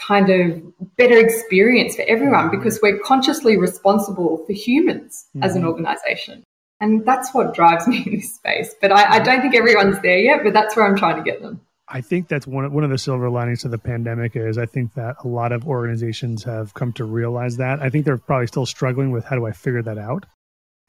kind 0.00 0.30
of 0.30 0.62
better 0.96 1.18
experience 1.18 1.96
for 1.96 2.02
everyone 2.02 2.48
mm-hmm. 2.48 2.58
because 2.58 2.80
we're 2.82 2.98
consciously 2.98 3.56
responsible 3.56 4.44
for 4.46 4.52
humans 4.52 5.26
mm-hmm. 5.30 5.44
as 5.44 5.54
an 5.54 5.62
mm-hmm. 5.62 5.70
organization. 5.70 6.44
And 6.80 7.04
that's 7.06 7.32
what 7.32 7.54
drives 7.54 7.86
me 7.88 8.02
in 8.06 8.16
this 8.16 8.34
space. 8.34 8.74
But 8.80 8.92
I, 8.92 9.16
I, 9.16 9.18
don't 9.20 9.40
think 9.40 9.54
everyone's 9.54 10.00
there 10.02 10.18
yet, 10.18 10.42
but 10.42 10.52
that's 10.52 10.76
where 10.76 10.86
I'm 10.86 10.96
trying 10.96 11.16
to 11.16 11.22
get 11.22 11.40
them. 11.40 11.60
I 11.88 12.00
think 12.00 12.28
that's 12.28 12.46
one 12.46 12.64
of, 12.64 12.72
one 12.72 12.82
of 12.82 12.90
the 12.90 12.98
silver 12.98 13.28
linings 13.28 13.62
to 13.62 13.68
the 13.68 13.78
pandemic 13.78 14.36
is 14.36 14.56
I 14.56 14.66
think 14.66 14.94
that 14.94 15.16
a 15.22 15.28
lot 15.28 15.52
of 15.52 15.66
organizations 15.66 16.42
have 16.44 16.72
come 16.74 16.92
to 16.94 17.04
realize 17.04 17.58
that. 17.58 17.80
I 17.80 17.90
think 17.90 18.04
they're 18.04 18.18
probably 18.18 18.46
still 18.46 18.66
struggling 18.66 19.10
with 19.10 19.24
how 19.24 19.36
do 19.36 19.46
I 19.46 19.52
figure 19.52 19.82
that 19.82 19.98
out. 19.98 20.24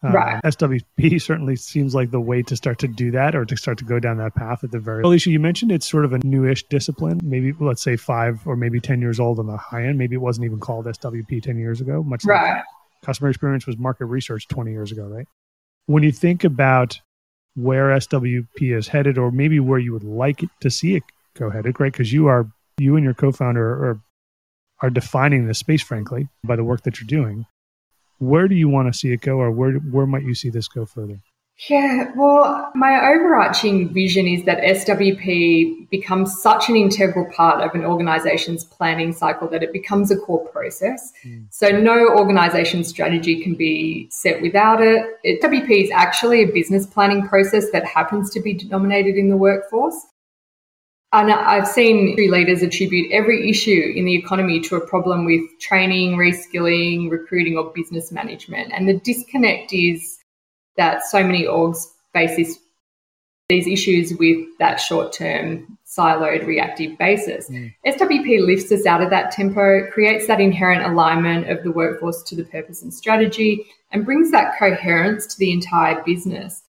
Uh, 0.03 0.11
right. 0.11 0.43
SWP 0.43 1.21
certainly 1.21 1.55
seems 1.55 1.95
like 1.95 2.11
the 2.11 2.19
way 2.19 2.41
to 2.43 2.55
start 2.55 2.79
to 2.79 2.87
do 2.87 3.11
that 3.11 3.35
or 3.35 3.45
to 3.45 3.55
start 3.55 3.77
to 3.79 3.85
go 3.85 3.99
down 3.99 4.17
that 4.17 4.35
path 4.35 4.63
at 4.63 4.71
the 4.71 4.79
very 4.79 5.03
Alicia, 5.03 5.29
you 5.29 5.39
mentioned 5.39 5.71
it's 5.71 5.89
sort 5.89 6.05
of 6.05 6.13
a 6.13 6.19
newish 6.19 6.63
discipline, 6.67 7.21
maybe 7.23 7.53
let's 7.59 7.81
say 7.81 7.95
five 7.95 8.45
or 8.45 8.55
maybe 8.55 8.79
10 8.79 9.01
years 9.01 9.19
old 9.19 9.39
on 9.39 9.47
the 9.47 9.57
high 9.57 9.85
end. 9.85 9.97
Maybe 9.97 10.15
it 10.15 10.21
wasn't 10.21 10.45
even 10.45 10.59
called 10.59 10.85
SWP 10.85 11.41
10 11.41 11.57
years 11.57 11.81
ago, 11.81 12.03
much 12.03 12.25
right. 12.25 12.55
like 12.55 12.63
customer 13.03 13.29
experience 13.29 13.65
was 13.65 13.77
market 13.77 14.05
research 14.05 14.47
20 14.47 14.71
years 14.71 14.91
ago, 14.91 15.03
right? 15.03 15.27
When 15.85 16.03
you 16.03 16.11
think 16.11 16.43
about 16.43 16.99
where 17.55 17.89
SWP 17.89 18.75
is 18.75 18.87
headed 18.87 19.17
or 19.17 19.31
maybe 19.31 19.59
where 19.59 19.79
you 19.79 19.93
would 19.93 20.03
like 20.03 20.43
it 20.43 20.49
to 20.61 20.69
see 20.69 20.95
it 20.95 21.03
go 21.35 21.49
headed, 21.49 21.79
right? 21.79 21.91
Because 21.91 22.11
you 22.11 22.27
are, 22.27 22.47
you 22.77 22.95
and 22.95 23.05
your 23.05 23.13
co-founder 23.13 23.63
are, 23.63 23.99
are 24.81 24.89
defining 24.89 25.47
the 25.47 25.53
space, 25.53 25.81
frankly, 25.81 26.27
by 26.43 26.55
the 26.55 26.63
work 26.63 26.83
that 26.83 26.99
you're 26.99 27.07
doing 27.07 27.45
where 28.17 28.47
do 28.47 28.55
you 28.55 28.69
want 28.69 28.91
to 28.91 28.97
see 28.97 29.11
it 29.11 29.21
go 29.21 29.37
or 29.37 29.51
where 29.51 29.73
where 29.73 30.05
might 30.05 30.23
you 30.23 30.35
see 30.35 30.49
this 30.49 30.67
go 30.67 30.85
further 30.85 31.19
yeah, 31.69 32.11
well, 32.17 32.69
my 32.75 32.97
overarching 32.97 33.93
vision 33.93 34.27
is 34.27 34.43
that 34.43 34.57
SWP 34.57 35.89
becomes 35.89 36.41
such 36.41 36.67
an 36.67 36.75
integral 36.75 37.31
part 37.31 37.61
of 37.61 37.73
an 37.73 37.85
organization's 37.85 38.65
planning 38.65 39.13
cycle 39.13 39.47
that 39.47 39.63
it 39.63 39.71
becomes 39.71 40.11
a 40.11 40.17
core 40.17 40.45
process. 40.49 41.13
Mm. 41.25 41.45
So, 41.51 41.69
no 41.69 42.09
organization 42.09 42.83
strategy 42.83 43.41
can 43.41 43.55
be 43.55 44.09
set 44.11 44.41
without 44.41 44.81
it. 44.81 45.05
SWP 45.41 45.85
is 45.85 45.91
actually 45.91 46.41
a 46.41 46.47
business 46.47 46.85
planning 46.85 47.25
process 47.25 47.71
that 47.71 47.85
happens 47.85 48.29
to 48.31 48.41
be 48.41 48.53
denominated 48.53 49.15
in 49.15 49.29
the 49.29 49.37
workforce. 49.37 49.95
And 51.13 51.31
I've 51.31 51.67
seen 51.67 52.15
leaders 52.17 52.61
attribute 52.61 53.11
every 53.11 53.49
issue 53.49 53.93
in 53.95 54.05
the 54.05 54.15
economy 54.15 54.59
to 54.61 54.75
a 54.75 54.85
problem 54.85 55.23
with 55.23 55.41
training, 55.61 56.17
reskilling, 56.17 57.09
recruiting, 57.09 57.57
or 57.57 57.71
business 57.73 58.11
management. 58.11 58.73
And 58.73 58.89
the 58.89 58.99
disconnect 58.99 59.71
is 59.71 60.19
that 60.75 61.05
so 61.05 61.23
many 61.23 61.45
orgs 61.45 61.85
face 62.11 62.35
this, 62.35 62.59
these 63.47 63.67
issues 63.67 64.13
with 64.17 64.45
that 64.59 64.77
short 64.77 65.13
term, 65.13 65.77
siloed, 65.87 66.45
reactive 66.45 66.97
basis. 66.97 67.49
Mm. 67.49 67.73
SWP 67.85 68.45
lifts 68.45 68.71
us 68.73 68.85
out 68.85 69.01
of 69.01 69.09
that 69.11 69.31
tempo, 69.31 69.89
creates 69.91 70.27
that 70.27 70.41
inherent 70.41 70.83
alignment 70.83 71.49
of 71.49 71.63
the 71.63 71.71
workforce 71.71 72.23
to 72.23 72.35
the 72.35 72.43
purpose 72.43 72.81
and 72.81 72.93
strategy, 72.93 73.65
and 73.91 74.03
brings 74.03 74.31
that 74.31 74.57
coherence 74.59 75.25
to 75.27 75.39
the 75.39 75.51
entire 75.51 76.03
business. 76.03 76.63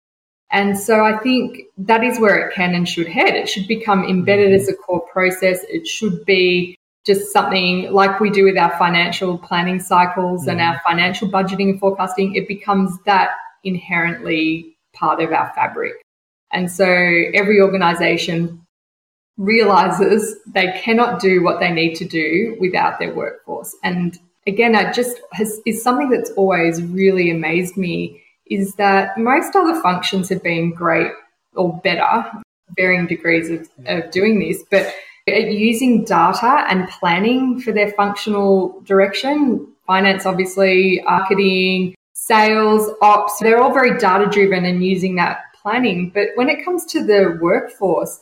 And 0.54 0.78
so 0.78 1.04
I 1.04 1.18
think 1.18 1.63
that 1.80 2.04
is 2.04 2.20
where 2.20 2.38
it 2.38 2.54
can 2.54 2.76
and 2.76 2.88
should 2.88 3.08
head. 3.08 3.34
It 3.34 3.50
should 3.50 3.68
become 3.68 4.04
embedded 4.06 4.54
as 4.54 4.70
a 4.70 4.76
core 4.76 5.02
process. 5.12 5.66
It 5.68 5.88
should 5.88 6.24
be 6.26 6.78
just 7.06 7.34
something 7.34 7.92
like 7.92 8.20
we 8.20 8.30
do 8.30 8.46
with 8.46 8.58
our 8.58 8.70
financial 8.78 9.38
planning 9.39 9.80
cycles 9.80 10.48
and 10.48 10.62
our 10.62 10.80
financial 10.86 11.28
budgeting 11.28 11.72
and 11.72 11.80
forecasting. 11.80 12.36
It 12.36 12.48
becomes 12.48 12.98
that 13.06 13.32
inherently 13.63 14.78
part 14.94 15.22
of 15.22 15.32
our 15.32 15.52
fabric. 15.56 15.94
And 16.52 16.72
so 16.72 16.86
every 16.86 17.60
organization 17.60 18.62
realizes 19.38 20.38
they 20.54 20.80
cannot 20.84 21.20
do 21.20 21.44
what 21.44 21.60
they 21.60 21.72
need 21.72 21.96
to 21.96 22.06
do 22.06 22.56
without 22.60 23.00
their 23.00 23.13
workforce. 23.13 23.76
And 23.84 24.20
again, 24.46 24.74
that 24.74 24.94
just 24.94 25.20
has, 25.32 25.60
is 25.66 25.82
something 25.82 26.12
that's 26.12 26.30
always 26.32 26.84
really 26.84 27.32
amazed 27.32 27.76
me 27.76 28.23
is 28.54 28.76
that 28.76 29.18
most 29.18 29.56
other 29.56 29.80
functions 29.82 30.30
have 30.30 30.44
been 30.44 30.72
great 30.72 31.12
or 31.56 31.80
better, 31.84 32.26
varying 32.76 33.08
degrees 33.08 33.50
of, 33.50 33.70
of 33.86 34.12
doing 34.12 34.39
this, 34.39 34.63
but 34.70 34.94
using 35.28 36.04
data 36.04 36.66
and 36.70 36.88
planning 36.89 37.60
for 37.60 37.72
their 37.72 37.92
functional 37.92 38.82
direction, 38.82 39.68
finance, 39.88 40.26
obviously, 40.26 41.02
marketing, 41.06 41.96
sales, 42.13 42.92
ops, 43.02 43.39
they're 43.39 43.62
all 43.62 43.74
very 43.74 43.98
data 43.98 44.28
driven 44.30 44.66
and 44.66 44.84
using 44.84 45.16
that 45.16 45.42
planning. 45.62 46.12
But 46.13 46.30
when 46.36 46.50
it 46.50 46.63
comes 46.63 46.86
to 46.88 47.04
the 47.04 47.38
workforce, 47.42 48.20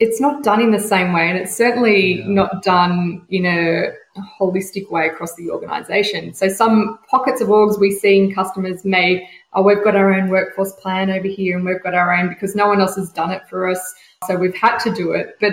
it's 0.00 0.20
not 0.20 0.42
done 0.42 0.60
in 0.62 0.70
the 0.70 0.80
same 0.80 1.12
way. 1.12 1.28
And 1.28 1.38
it's 1.38 1.54
certainly 1.54 2.20
yeah. 2.20 2.24
not 2.26 2.62
done 2.62 3.24
in 3.28 3.44
a 3.44 3.92
holistic 4.40 4.90
way 4.90 5.06
across 5.06 5.34
the 5.36 5.50
organization. 5.50 6.34
So 6.34 6.48
some 6.48 6.98
pockets 7.08 7.40
of 7.40 7.48
orgs 7.48 7.78
we 7.78 7.92
see 7.92 8.18
in 8.18 8.34
customers 8.34 8.84
may, 8.84 9.28
oh, 9.52 9.62
we've 9.62 9.84
got 9.84 9.94
our 9.94 10.12
own 10.12 10.28
workforce 10.30 10.72
plan 10.72 11.10
over 11.10 11.28
here 11.28 11.56
and 11.56 11.66
we've 11.66 11.82
got 11.82 11.94
our 11.94 12.12
own 12.12 12.28
because 12.28 12.56
no 12.56 12.66
one 12.66 12.80
else 12.80 12.96
has 12.96 13.12
done 13.12 13.30
it 13.30 13.42
for 13.48 13.68
us. 13.68 13.94
So 14.26 14.36
we've 14.36 14.54
had 14.54 14.78
to 14.78 14.92
do 14.92 15.12
it. 15.12 15.36
But 15.38 15.52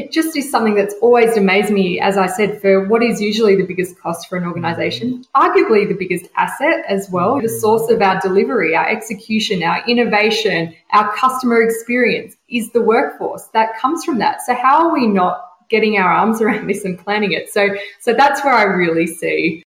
it 0.00 0.12
just 0.12 0.36
is 0.36 0.50
something 0.50 0.74
that's 0.74 0.94
always 1.02 1.36
amazed 1.36 1.70
me, 1.70 2.00
as 2.00 2.16
I 2.16 2.26
said, 2.26 2.60
for 2.60 2.86
what 2.86 3.02
is 3.02 3.20
usually 3.20 3.56
the 3.56 3.66
biggest 3.66 3.98
cost 4.00 4.28
for 4.28 4.38
an 4.38 4.44
organization, 4.44 5.24
arguably 5.36 5.86
the 5.86 5.96
biggest 5.98 6.26
asset 6.36 6.84
as 6.88 7.10
well, 7.10 7.40
the 7.40 7.48
source 7.48 7.90
of 7.90 8.00
our 8.00 8.18
delivery, 8.20 8.74
our 8.74 8.88
execution, 8.88 9.62
our 9.62 9.86
innovation, 9.86 10.74
our 10.92 11.14
customer 11.14 11.62
experience 11.62 12.36
is 12.48 12.70
the 12.72 12.80
workforce 12.80 13.44
that 13.52 13.78
comes 13.78 14.04
from 14.04 14.18
that. 14.18 14.40
So 14.42 14.54
how 14.54 14.86
are 14.86 14.92
we 14.92 15.06
not 15.06 15.46
getting 15.70 15.98
our 15.98 16.12
arms 16.12 16.42
around 16.42 16.66
this 16.66 16.84
and 16.84 16.98
planning 16.98 17.32
it. 17.32 17.50
So, 17.50 17.68
so 18.00 18.12
that's 18.12 18.44
where 18.44 18.54
I 18.54 18.64
really 18.64 19.06
see 19.06 19.62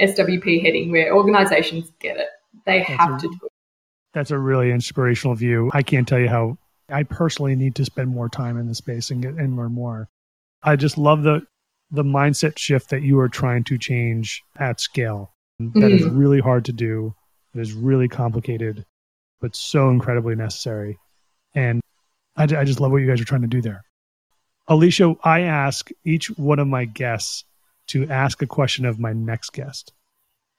SWP 0.00 0.62
heading, 0.62 0.90
where 0.90 1.14
organizations 1.14 1.90
get 1.98 2.16
it. 2.16 2.28
They 2.64 2.78
that's 2.78 2.90
have 2.90 3.14
a, 3.14 3.18
to 3.18 3.28
do 3.28 3.38
it. 3.42 3.52
That's 4.14 4.30
a 4.30 4.38
really 4.38 4.70
inspirational 4.70 5.34
view. 5.34 5.70
I 5.74 5.82
can't 5.82 6.08
tell 6.08 6.18
you 6.18 6.28
how 6.28 6.56
I 6.88 7.02
personally 7.02 7.56
need 7.56 7.74
to 7.76 7.84
spend 7.84 8.08
more 8.08 8.28
time 8.28 8.58
in 8.58 8.66
the 8.66 8.74
space 8.74 9.10
and 9.10 9.22
get 9.22 9.34
and 9.34 9.56
learn 9.56 9.72
more. 9.72 10.08
I 10.62 10.76
just 10.76 10.98
love 10.98 11.22
the 11.22 11.42
the 11.90 12.02
mindset 12.02 12.58
shift 12.58 12.90
that 12.90 13.02
you 13.02 13.18
are 13.18 13.28
trying 13.28 13.64
to 13.64 13.78
change 13.78 14.42
at 14.58 14.80
scale. 14.80 15.34
That 15.58 15.72
mm-hmm. 15.74 15.96
is 15.96 16.04
really 16.04 16.40
hard 16.40 16.64
to 16.66 16.72
do. 16.72 17.14
It 17.54 17.60
is 17.60 17.72
really 17.72 18.08
complicated, 18.08 18.84
but 19.40 19.56
so 19.56 19.88
incredibly 19.88 20.34
necessary. 20.34 20.98
And 21.54 21.80
I, 22.36 22.44
I 22.44 22.64
just 22.64 22.80
love 22.80 22.92
what 22.92 22.98
you 22.98 23.08
guys 23.08 23.20
are 23.20 23.24
trying 23.24 23.42
to 23.42 23.48
do 23.48 23.62
there. 23.62 23.82
Alicia, 24.68 25.14
I 25.24 25.40
ask 25.40 25.90
each 26.04 26.28
one 26.36 26.58
of 26.58 26.68
my 26.68 26.84
guests 26.84 27.44
to 27.88 28.08
ask 28.08 28.42
a 28.42 28.46
question 28.46 28.84
of 28.84 29.00
my 29.00 29.12
next 29.12 29.52
guest. 29.52 29.92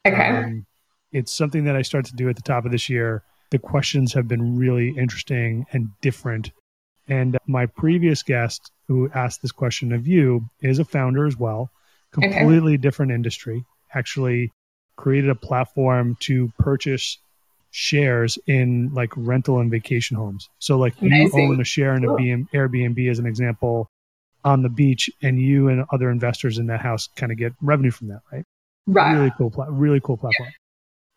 Okay. 0.05 0.29
Um, 0.29 0.65
it's 1.11 1.31
something 1.31 1.65
that 1.65 1.75
I 1.75 1.83
start 1.83 2.05
to 2.05 2.15
do 2.15 2.27
at 2.27 2.35
the 2.35 2.41
top 2.41 2.65
of 2.65 2.71
this 2.71 2.89
year. 2.89 3.23
The 3.51 3.59
questions 3.59 4.13
have 4.13 4.27
been 4.27 4.57
really 4.57 4.89
interesting 4.89 5.65
and 5.71 5.89
different. 6.01 6.51
And 7.07 7.35
uh, 7.35 7.39
my 7.47 7.65
previous 7.65 8.21
guest 8.23 8.71
who 8.87 9.09
asked 9.13 9.41
this 9.41 9.51
question 9.51 9.91
of 9.91 10.07
you 10.07 10.49
is 10.61 10.79
a 10.79 10.85
founder 10.85 11.25
as 11.25 11.37
well, 11.37 11.71
completely 12.11 12.73
okay. 12.73 12.77
different 12.77 13.11
industry, 13.11 13.65
actually 13.93 14.51
created 14.95 15.29
a 15.29 15.35
platform 15.35 16.17
to 16.21 16.51
purchase 16.59 17.17
shares 17.71 18.37
in 18.47 18.91
like 18.93 19.11
rental 19.15 19.59
and 19.59 19.71
vacation 19.71 20.17
homes. 20.17 20.49
So 20.59 20.77
like 20.77 20.99
Amazing. 21.01 21.39
you 21.39 21.53
own 21.53 21.61
a 21.61 21.63
share 21.63 21.95
in 21.95 22.03
a 22.03 22.07
cool. 22.07 22.17
Airbnb 22.17 23.09
as 23.09 23.19
an 23.19 23.25
example, 23.25 23.89
on 24.43 24.61
the 24.61 24.69
beach 24.69 25.09
and 25.21 25.39
you 25.39 25.67
and 25.67 25.85
other 25.91 26.09
investors 26.09 26.57
in 26.57 26.67
that 26.67 26.79
house 26.79 27.09
kind 27.15 27.31
of 27.31 27.37
get 27.37 27.53
revenue 27.61 27.91
from 27.91 28.07
that, 28.09 28.21
right? 28.31 28.45
Right. 28.87 29.13
Really 29.13 29.31
cool, 29.37 29.51
pla- 29.51 29.67
really 29.69 29.99
cool 29.99 30.17
platform. 30.17 30.49
Yeah. 30.49 30.55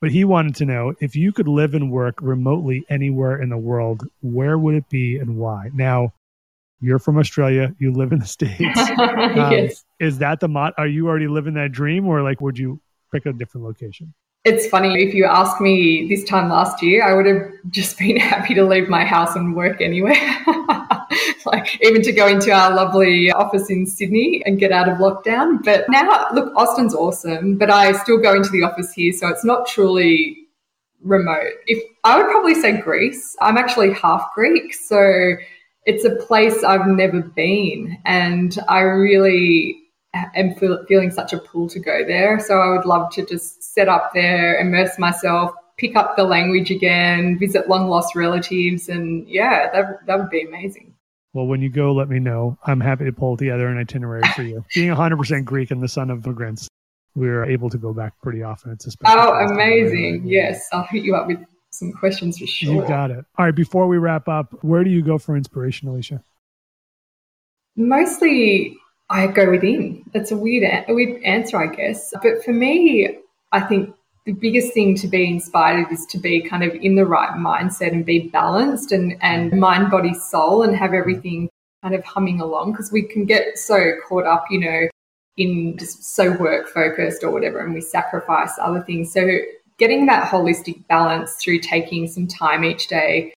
But 0.02 0.10
he 0.10 0.24
wanted 0.24 0.56
to 0.56 0.64
know 0.64 0.94
if 0.98 1.14
you 1.14 1.30
could 1.30 1.46
live 1.46 1.74
and 1.74 1.88
work 1.88 2.16
remotely 2.20 2.84
anywhere 2.90 3.40
in 3.40 3.50
the 3.50 3.56
world, 3.56 4.04
where 4.20 4.58
would 4.58 4.74
it 4.74 4.88
be 4.88 5.16
and 5.16 5.36
why? 5.36 5.70
Now, 5.72 6.12
you're 6.80 6.98
from 6.98 7.18
Australia, 7.18 7.72
you 7.78 7.92
live 7.92 8.10
in 8.10 8.18
the 8.18 8.26
States. 8.26 8.80
um, 8.98 9.52
yes. 9.52 9.84
Is 10.00 10.18
that 10.18 10.40
the 10.40 10.48
mod? 10.48 10.74
Are 10.76 10.88
you 10.88 11.06
already 11.06 11.28
living 11.28 11.54
that 11.54 11.70
dream 11.70 12.08
or 12.08 12.20
like 12.20 12.40
would 12.40 12.58
you 12.58 12.80
pick 13.12 13.26
a 13.26 13.32
different 13.32 13.64
location? 13.64 14.12
It's 14.44 14.66
funny, 14.66 15.00
if 15.00 15.14
you 15.14 15.24
asked 15.24 15.60
me 15.60 16.08
this 16.08 16.24
time 16.24 16.50
last 16.50 16.82
year, 16.82 17.04
I 17.04 17.14
would 17.14 17.26
have 17.26 17.48
just 17.70 17.96
been 17.96 18.16
happy 18.32 18.54
to 18.54 18.64
leave 18.64 18.88
my 18.88 19.04
house 19.04 19.36
and 19.36 19.54
work 19.54 19.80
anywhere. 19.80 20.14
like 21.46 21.80
even 21.82 22.02
to 22.02 22.12
go 22.12 22.26
into 22.26 22.50
our 22.50 22.74
lovely 22.74 23.30
office 23.30 23.70
in 23.70 23.86
Sydney 23.86 24.42
and 24.44 24.58
get 24.58 24.72
out 24.72 24.88
of 24.88 24.98
lockdown. 24.98 25.62
But 25.62 25.88
now, 25.88 26.26
look, 26.32 26.52
Austin's 26.56 26.94
awesome, 26.94 27.56
but 27.56 27.70
I 27.70 27.92
still 27.92 28.18
go 28.18 28.34
into 28.34 28.50
the 28.50 28.62
office 28.62 28.92
here, 28.92 29.12
so 29.12 29.28
it's 29.28 29.44
not 29.44 29.66
truly 29.68 30.38
remote. 31.02 31.52
If 31.66 31.82
I 32.04 32.16
would 32.16 32.30
probably 32.30 32.54
say 32.54 32.80
Greece. 32.80 33.36
I'm 33.40 33.56
actually 33.56 33.92
half 33.92 34.30
Greek, 34.34 34.74
so 34.74 35.34
it's 35.84 36.04
a 36.04 36.16
place 36.16 36.64
I've 36.64 36.86
never 36.86 37.22
been, 37.22 37.98
and 38.04 38.56
I 38.68 38.80
really 38.80 39.81
am 40.14 40.54
feel, 40.54 40.84
feeling 40.86 41.10
such 41.10 41.32
a 41.32 41.38
pull 41.38 41.68
to 41.68 41.78
go 41.78 42.04
there. 42.06 42.38
So 42.40 42.58
I 42.58 42.76
would 42.76 42.86
love 42.86 43.12
to 43.14 43.24
just 43.24 43.62
set 43.62 43.88
up 43.88 44.12
there, 44.14 44.58
immerse 44.58 44.98
myself, 44.98 45.52
pick 45.78 45.96
up 45.96 46.16
the 46.16 46.24
language 46.24 46.70
again, 46.70 47.38
visit 47.38 47.68
long 47.68 47.88
lost 47.88 48.14
relatives, 48.14 48.88
and 48.88 49.28
yeah, 49.28 49.70
that 49.72 50.06
that 50.06 50.18
would 50.18 50.30
be 50.30 50.42
amazing. 50.42 50.94
Well, 51.34 51.46
when 51.46 51.62
you 51.62 51.70
go, 51.70 51.92
let 51.92 52.08
me 52.08 52.18
know. 52.18 52.58
I'm 52.66 52.80
happy 52.80 53.06
to 53.06 53.12
pull 53.12 53.38
together 53.38 53.66
an 53.68 53.78
itinerary 53.78 54.28
for 54.36 54.42
you. 54.42 54.64
Being 54.74 54.90
100% 54.94 55.46
Greek 55.46 55.70
and 55.70 55.82
the 55.82 55.88
son 55.88 56.10
of 56.10 56.26
immigrants, 56.26 56.68
we're 57.14 57.46
able 57.46 57.70
to 57.70 57.78
go 57.78 57.94
back 57.94 58.12
pretty 58.22 58.42
often. 58.42 58.72
It's 58.72 58.86
a 58.86 58.90
special 58.90 59.18
oh, 59.18 59.46
amazing! 59.46 60.22
Yes, 60.26 60.68
I'll 60.72 60.84
hit 60.84 61.04
you 61.04 61.16
up 61.16 61.26
with 61.26 61.38
some 61.70 61.92
questions 61.92 62.38
for 62.38 62.46
sure. 62.46 62.74
You 62.74 62.86
got 62.86 63.10
it. 63.10 63.24
All 63.38 63.46
right. 63.46 63.54
Before 63.54 63.86
we 63.88 63.98
wrap 63.98 64.28
up, 64.28 64.62
where 64.62 64.84
do 64.84 64.90
you 64.90 65.02
go 65.02 65.18
for 65.18 65.36
inspiration, 65.36 65.88
Alicia? 65.88 66.22
Mostly, 67.76 68.76
I 69.12 69.26
go 69.26 69.50
within. 69.50 70.02
That's 70.14 70.30
a 70.30 70.36
weird, 70.36 70.84
a 70.88 70.94
weird 70.94 71.22
answer, 71.22 71.62
I 71.62 71.66
guess. 71.66 72.14
But 72.22 72.42
for 72.42 72.52
me, 72.52 73.18
I 73.52 73.60
think 73.60 73.94
the 74.24 74.32
biggest 74.32 74.72
thing 74.72 74.96
to 74.96 75.06
be 75.06 75.28
inspired 75.28 75.92
is 75.92 76.06
to 76.06 76.18
be 76.18 76.40
kind 76.40 76.64
of 76.64 76.74
in 76.76 76.94
the 76.94 77.04
right 77.04 77.32
mindset 77.32 77.92
and 77.92 78.06
be 78.06 78.28
balanced 78.28 78.90
and, 78.90 79.18
and 79.20 79.52
mind, 79.52 79.90
body, 79.90 80.14
soul 80.14 80.62
and 80.62 80.74
have 80.74 80.94
everything 80.94 81.50
kind 81.82 81.94
of 81.94 82.02
humming 82.04 82.40
along 82.40 82.72
because 82.72 82.90
we 82.90 83.02
can 83.02 83.26
get 83.26 83.58
so 83.58 83.92
caught 84.08 84.24
up, 84.24 84.46
you 84.50 84.60
know, 84.60 84.88
in 85.36 85.76
just 85.76 86.14
so 86.14 86.32
work 86.32 86.68
focused 86.68 87.22
or 87.22 87.30
whatever 87.30 87.58
and 87.58 87.74
we 87.74 87.82
sacrifice 87.82 88.52
other 88.60 88.80
things. 88.80 89.12
So 89.12 89.28
getting 89.78 90.06
that 90.06 90.26
holistic 90.30 90.86
balance 90.86 91.34
through 91.34 91.58
taking 91.58 92.06
some 92.06 92.28
time 92.28 92.64
each 92.64 92.86
day, 92.86 93.34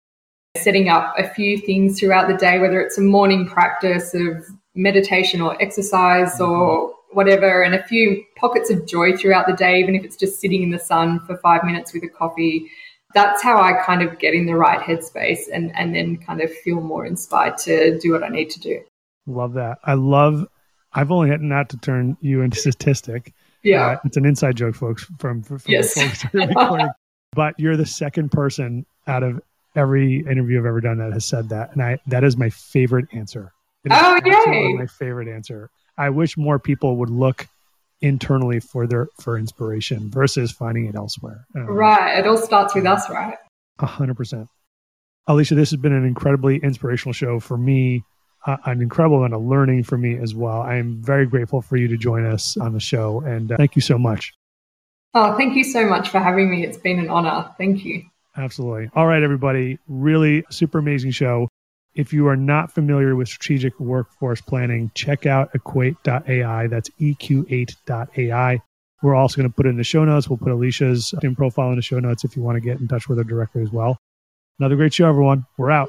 setting 0.57 0.89
up 0.89 1.15
a 1.19 1.29
few 1.29 1.59
things 1.59 1.99
throughout 1.99 2.29
the 2.29 2.37
day, 2.37 2.61
whether 2.61 2.81
it's 2.81 2.99
a 2.99 3.03
morning 3.03 3.49
practice 3.49 4.15
of 4.15 4.45
meditation 4.75 5.41
or 5.41 5.61
exercise 5.63 6.41
or 6.41 6.95
whatever, 7.13 7.63
and 7.63 7.75
a 7.75 7.85
few 7.85 8.25
pockets 8.37 8.71
of 8.71 8.87
joy 8.87 9.17
throughout 9.17 9.47
the 9.47 9.53
day, 9.53 9.79
even 9.79 9.95
if 9.95 10.05
it's 10.05 10.17
just 10.17 10.41
sitting 10.41 10.63
in 10.63 10.71
the 10.71 10.79
sun 10.79 11.21
for 11.27 11.37
five 11.39 11.65
minutes 11.65 11.93
with 11.93 12.03
a 12.03 12.09
coffee. 12.09 12.71
That's 13.15 13.43
how 13.43 13.61
I 13.61 13.75
kind 13.85 14.03
of 14.03 14.19
get 14.19 14.35
in 14.35 14.47
the 14.47 14.57
right 14.57 14.81
headspace 14.81 15.43
and, 15.53 15.75
and 15.77 15.95
then 15.95 16.17
kind 16.17 16.41
of 16.41 16.53
feel 16.53 16.81
more 16.81 17.07
inspired 17.07 17.59
to 17.59 17.99
do 18.01 18.13
what 18.13 18.25
I 18.25 18.29
need 18.29 18.51
to 18.51 18.61
do. 18.61 18.81
Love 19.27 19.55
that. 19.55 19.79
I 19.85 19.95
love, 19.95 20.47
I've 20.93 21.13
only 21.13 21.31
had 21.31 21.41
not 21.41 21.69
to 21.71 21.77
turn 21.77 22.17
you 22.21 22.43
into 22.43 22.59
statistic. 22.59 23.33
Yeah. 23.63 23.87
Uh, 23.87 23.99
it's 24.05 24.17
an 24.17 24.27
inside 24.27 24.57
joke, 24.57 24.75
folks, 24.75 25.07
from, 25.19 25.45
from 25.45 25.61
yes. 25.67 25.97
recording. 26.35 26.89
but 27.35 27.55
you're 27.59 27.77
the 27.77 27.87
second 27.87 28.33
person 28.33 28.85
out 29.07 29.23
of 29.23 29.41
every 29.77 30.19
interview 30.19 30.59
I've 30.59 30.67
ever 30.67 30.81
done 30.81 30.99
that 30.99 31.13
has 31.13 31.25
said 31.25 31.51
that. 31.51 31.73
And 31.73 31.83
I, 31.83 31.99
that 32.09 32.25
is 32.25 32.37
my 32.37 32.51
favorite 32.51 33.07
answer. 33.13 33.53
Oh, 33.91 34.21
yay. 34.25 34.75
My 34.75 34.87
favorite 34.87 35.29
answer. 35.29 35.71
I 35.97 36.11
wish 36.11 36.37
more 36.37 36.59
people 36.59 36.97
would 36.97 37.11
look 37.11 37.47
internally 38.01 38.61
for 38.61 38.87
their 38.87 39.09
for 39.21 39.39
inspiration 39.39 40.11
versus 40.11 40.51
finding 40.51 40.87
it 40.87 40.95
elsewhere. 40.95 41.47
Um, 41.55 41.67
right. 41.67 42.19
It 42.19 42.27
all 42.27 42.37
starts 42.37 42.75
with 42.75 42.87
us, 42.87 43.09
right? 43.09 43.37
A 43.79 43.87
hundred 43.87 44.17
percent. 44.17 44.49
Alicia, 45.27 45.55
this 45.55 45.71
has 45.71 45.81
been 45.81 45.93
an 45.93 46.05
incredibly 46.05 46.59
inspirational 46.59 47.13
show 47.13 47.41
for 47.41 47.57
me. 47.57 48.05
Uh, 48.47 48.59
an 48.67 48.83
incredible 48.83 49.17
amount 49.17 49.33
of 49.33 49.43
learning 49.43 49.83
for 49.83 49.97
me 49.97 50.19
as 50.19 50.35
well. 50.35 50.61
I 50.61 50.75
am 50.75 51.03
very 51.03 51.25
grateful 51.25 51.63
for 51.63 51.79
you 51.79 51.89
to 51.89 51.97
join 51.97 52.27
us 52.27 52.59
on 52.59 52.75
the 52.75 52.81
show, 52.81 53.21
and 53.21 53.51
uh, 53.51 53.57
thank 53.57 53.75
you 53.75 53.81
so 53.81 53.97
much. 53.97 54.35
Oh, 55.15 55.35
thank 55.35 55.57
you 55.57 55.65
so 55.65 55.87
much 55.87 56.11
for 56.11 56.19
having 56.19 56.51
me. 56.51 56.63
It's 56.63 56.77
been 56.77 56.99
an 56.99 57.09
honor. 57.09 57.51
Thank 57.57 57.87
you. 57.87 58.05
Absolutely. 58.37 58.91
All 58.95 59.07
right, 59.07 59.23
everybody. 59.23 59.79
Really 59.89 60.45
super 60.51 60.79
amazing 60.79 61.13
show. 61.13 61.49
If 61.95 62.13
you 62.13 62.27
are 62.27 62.37
not 62.37 62.73
familiar 62.73 63.15
with 63.15 63.29
strategic 63.29 63.79
workforce 63.79 64.41
planning, 64.41 64.91
check 64.95 65.27
out 65.27 65.51
equate.ai. 65.55 66.67
That's 66.67 66.91
EQ8.ai. 67.01 68.61
We're 69.03 69.15
also 69.15 69.37
going 69.37 69.49
to 69.49 69.55
put 69.55 69.67
in 69.67 69.77
the 69.77 69.85
show 69.85 70.05
notes. 70.05 70.29
We'll 70.29 70.39
put 70.39 70.51
Alicia's 70.51 71.15
profile 71.37 71.71
in 71.71 71.77
the 71.77 71.83
show 71.83 72.01
notes 72.01 72.25
if 72.25 72.37
you 72.37 72.43
want 72.43 72.57
to 72.57 72.61
get 72.61 72.81
in 72.81 72.89
touch 72.89 73.09
with 73.09 73.19
her 73.19 73.25
directly 73.25 73.63
as 73.63 73.71
well. 73.71 73.99
Another 74.59 74.77
great 74.77 74.95
show, 74.95 75.09
everyone. 75.09 75.47
We're 75.57 75.71
out. 75.71 75.89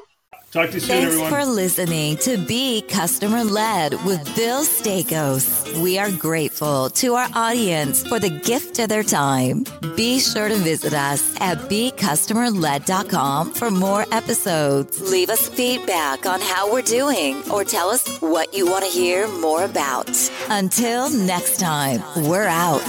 Talk 0.56 0.70
to 0.70 0.76
you 0.76 0.80
soon, 0.80 0.88
Thanks 0.88 1.12
everyone. 1.12 1.30
for 1.30 1.44
listening 1.44 2.16
to 2.16 2.38
Be 2.38 2.80
Customer 2.80 3.44
Led 3.44 3.92
with 4.06 4.24
Bill 4.34 4.64
Staikos. 4.64 5.78
We 5.82 5.98
are 5.98 6.10
grateful 6.10 6.88
to 6.88 7.14
our 7.14 7.28
audience 7.34 8.08
for 8.08 8.18
the 8.18 8.30
gift 8.30 8.78
of 8.78 8.88
their 8.88 9.02
time. 9.02 9.66
Be 9.96 10.18
sure 10.18 10.48
to 10.48 10.54
visit 10.54 10.94
us 10.94 11.38
at 11.42 11.58
BeCustomerLed.com 11.68 13.52
for 13.52 13.70
more 13.70 14.06
episodes. 14.12 14.98
Leave 15.10 15.28
us 15.28 15.46
feedback 15.46 16.24
on 16.24 16.40
how 16.40 16.72
we're 16.72 16.80
doing 16.80 17.42
or 17.50 17.62
tell 17.62 17.90
us 17.90 18.18
what 18.22 18.54
you 18.54 18.64
want 18.64 18.82
to 18.86 18.90
hear 18.90 19.28
more 19.28 19.64
about. 19.64 20.08
Until 20.48 21.10
next 21.10 21.60
time, 21.60 22.00
we're 22.16 22.46
out. 22.46 22.80